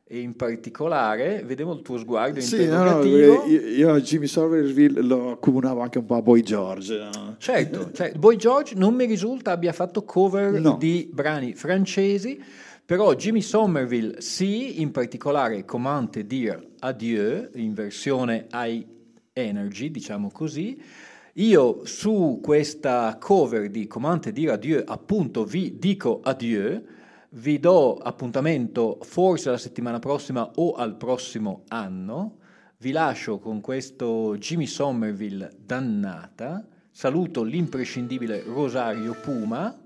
E 0.08 0.20
in 0.20 0.36
particolare, 0.36 1.42
vedevo 1.44 1.74
il 1.74 1.82
tuo 1.82 1.98
sguardo 1.98 2.40
Sì, 2.40 2.66
no, 2.68 2.84
no, 2.84 3.02
interrogativo. 3.04 3.46
io, 3.48 3.60
io 3.94 4.00
Jimmy 4.02 4.28
Somerville 4.28 5.02
lo 5.02 5.32
accomunavo 5.32 5.82
anche 5.82 5.98
un 5.98 6.06
po' 6.06 6.16
a 6.16 6.22
Boy 6.22 6.42
George. 6.42 7.10
no? 7.12 7.36
Certo, 7.40 7.92
cioè, 7.92 8.12
Boy 8.14 8.36
George 8.36 8.76
non 8.76 8.94
mi 8.94 9.06
risulta 9.06 9.52
abbia 9.52 9.74
fatto 9.74 10.04
cover 10.04 10.52
No. 10.60 10.78
di 10.78 11.10
brani 11.12 11.54
francesi, 11.56 12.40
però 12.86 13.14
Jimmy 13.16 13.42
Somerville 13.42 14.22
sì, 14.22 14.80
in 14.80 14.92
particolare 14.92 15.66
Comment 15.66 16.08
te 16.12 16.26
dire 16.28 16.68
adieu, 16.82 17.50
in 17.56 17.74
versione 17.74 18.46
high 18.54 18.86
energy, 19.34 19.90
diciamo 19.90 20.30
così. 20.30 20.80
Io 21.38 21.82
su 21.84 22.40
questa 22.44 23.18
cover 23.20 23.70
di 23.72 23.88
Comment 23.88 24.22
te 24.22 24.32
dire 24.32 24.52
adieu, 24.52 24.84
appunto 24.86 25.44
vi 25.46 25.78
dico 25.80 26.20
adieu, 26.24 26.80
vi 27.36 27.60
do 27.60 27.96
appuntamento 27.96 28.98
forse 29.02 29.50
la 29.50 29.58
settimana 29.58 30.00
prossima 30.00 30.52
o 30.56 30.74
al 30.74 30.96
prossimo 30.96 31.64
anno. 31.68 32.38
Vi 32.78 32.92
lascio 32.92 33.40
con 33.40 33.62
questo 33.62 34.36
Jimmy 34.38 34.66
Somerville 34.66 35.52
dannata. 35.58 36.66
Saluto 36.92 37.44
l'imprescindibile 37.44 38.42
Rosario 38.46 39.18
Puma, 39.22 39.78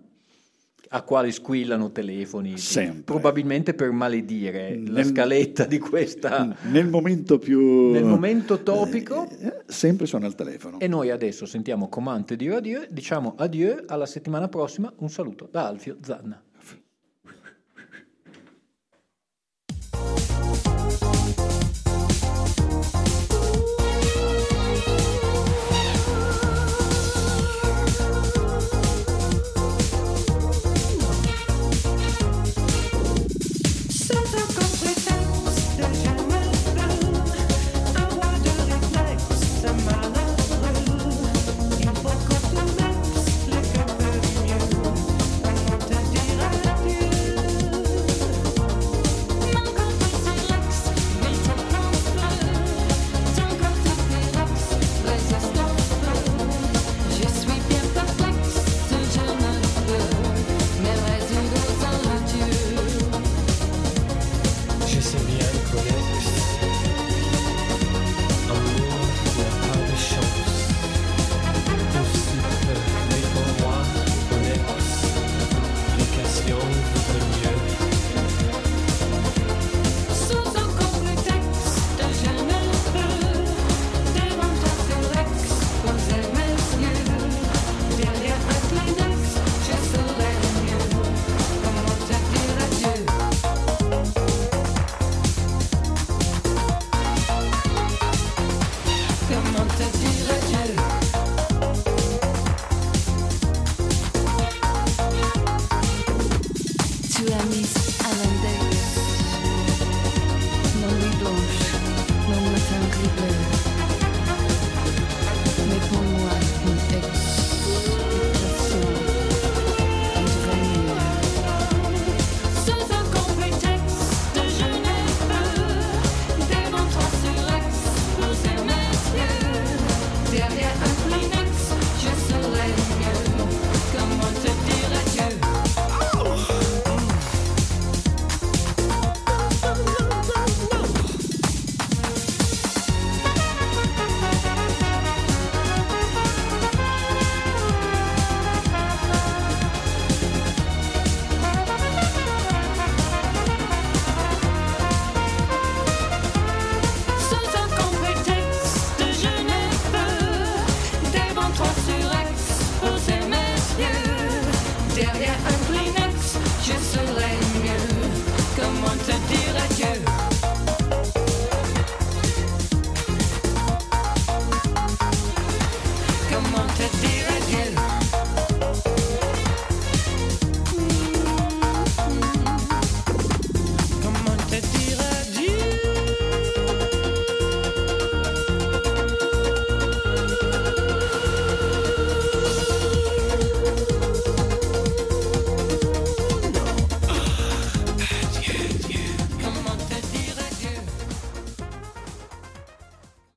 a 0.92 1.02
quale 1.02 1.32
squillano 1.32 1.92
telefoni, 1.92 2.58
Sempre. 2.58 3.02
probabilmente 3.04 3.74
per 3.74 3.92
maledire 3.92 4.80
la 4.86 4.92
Nel- 5.02 5.06
scaletta 5.06 5.66
di 5.66 5.80
questa 5.80 6.56
Nel 6.70 6.88
momento 6.88 7.40
più... 7.40 7.92
nel 7.92 8.06
momento 8.06 8.62
topico. 8.62 9.28
Eh, 9.28 9.62
sempre 9.66 10.06
suona 10.06 10.28
il 10.28 10.36
telefono. 10.36 10.80
E 10.80 10.88
noi 10.88 11.10
adesso 11.10 11.48
sentiamo 11.48 11.90
Comante 11.90 12.36
di 12.36 12.48
adieu, 12.48 12.86
diciamo 12.90 13.34
adieu 13.38 13.84
alla 13.88 14.06
settimana 14.06 14.48
prossima. 14.48 14.92
Un 14.98 15.10
saluto 15.10 15.48
da 15.52 15.68
Alfio 15.68 15.98
Zanna. 16.02 16.44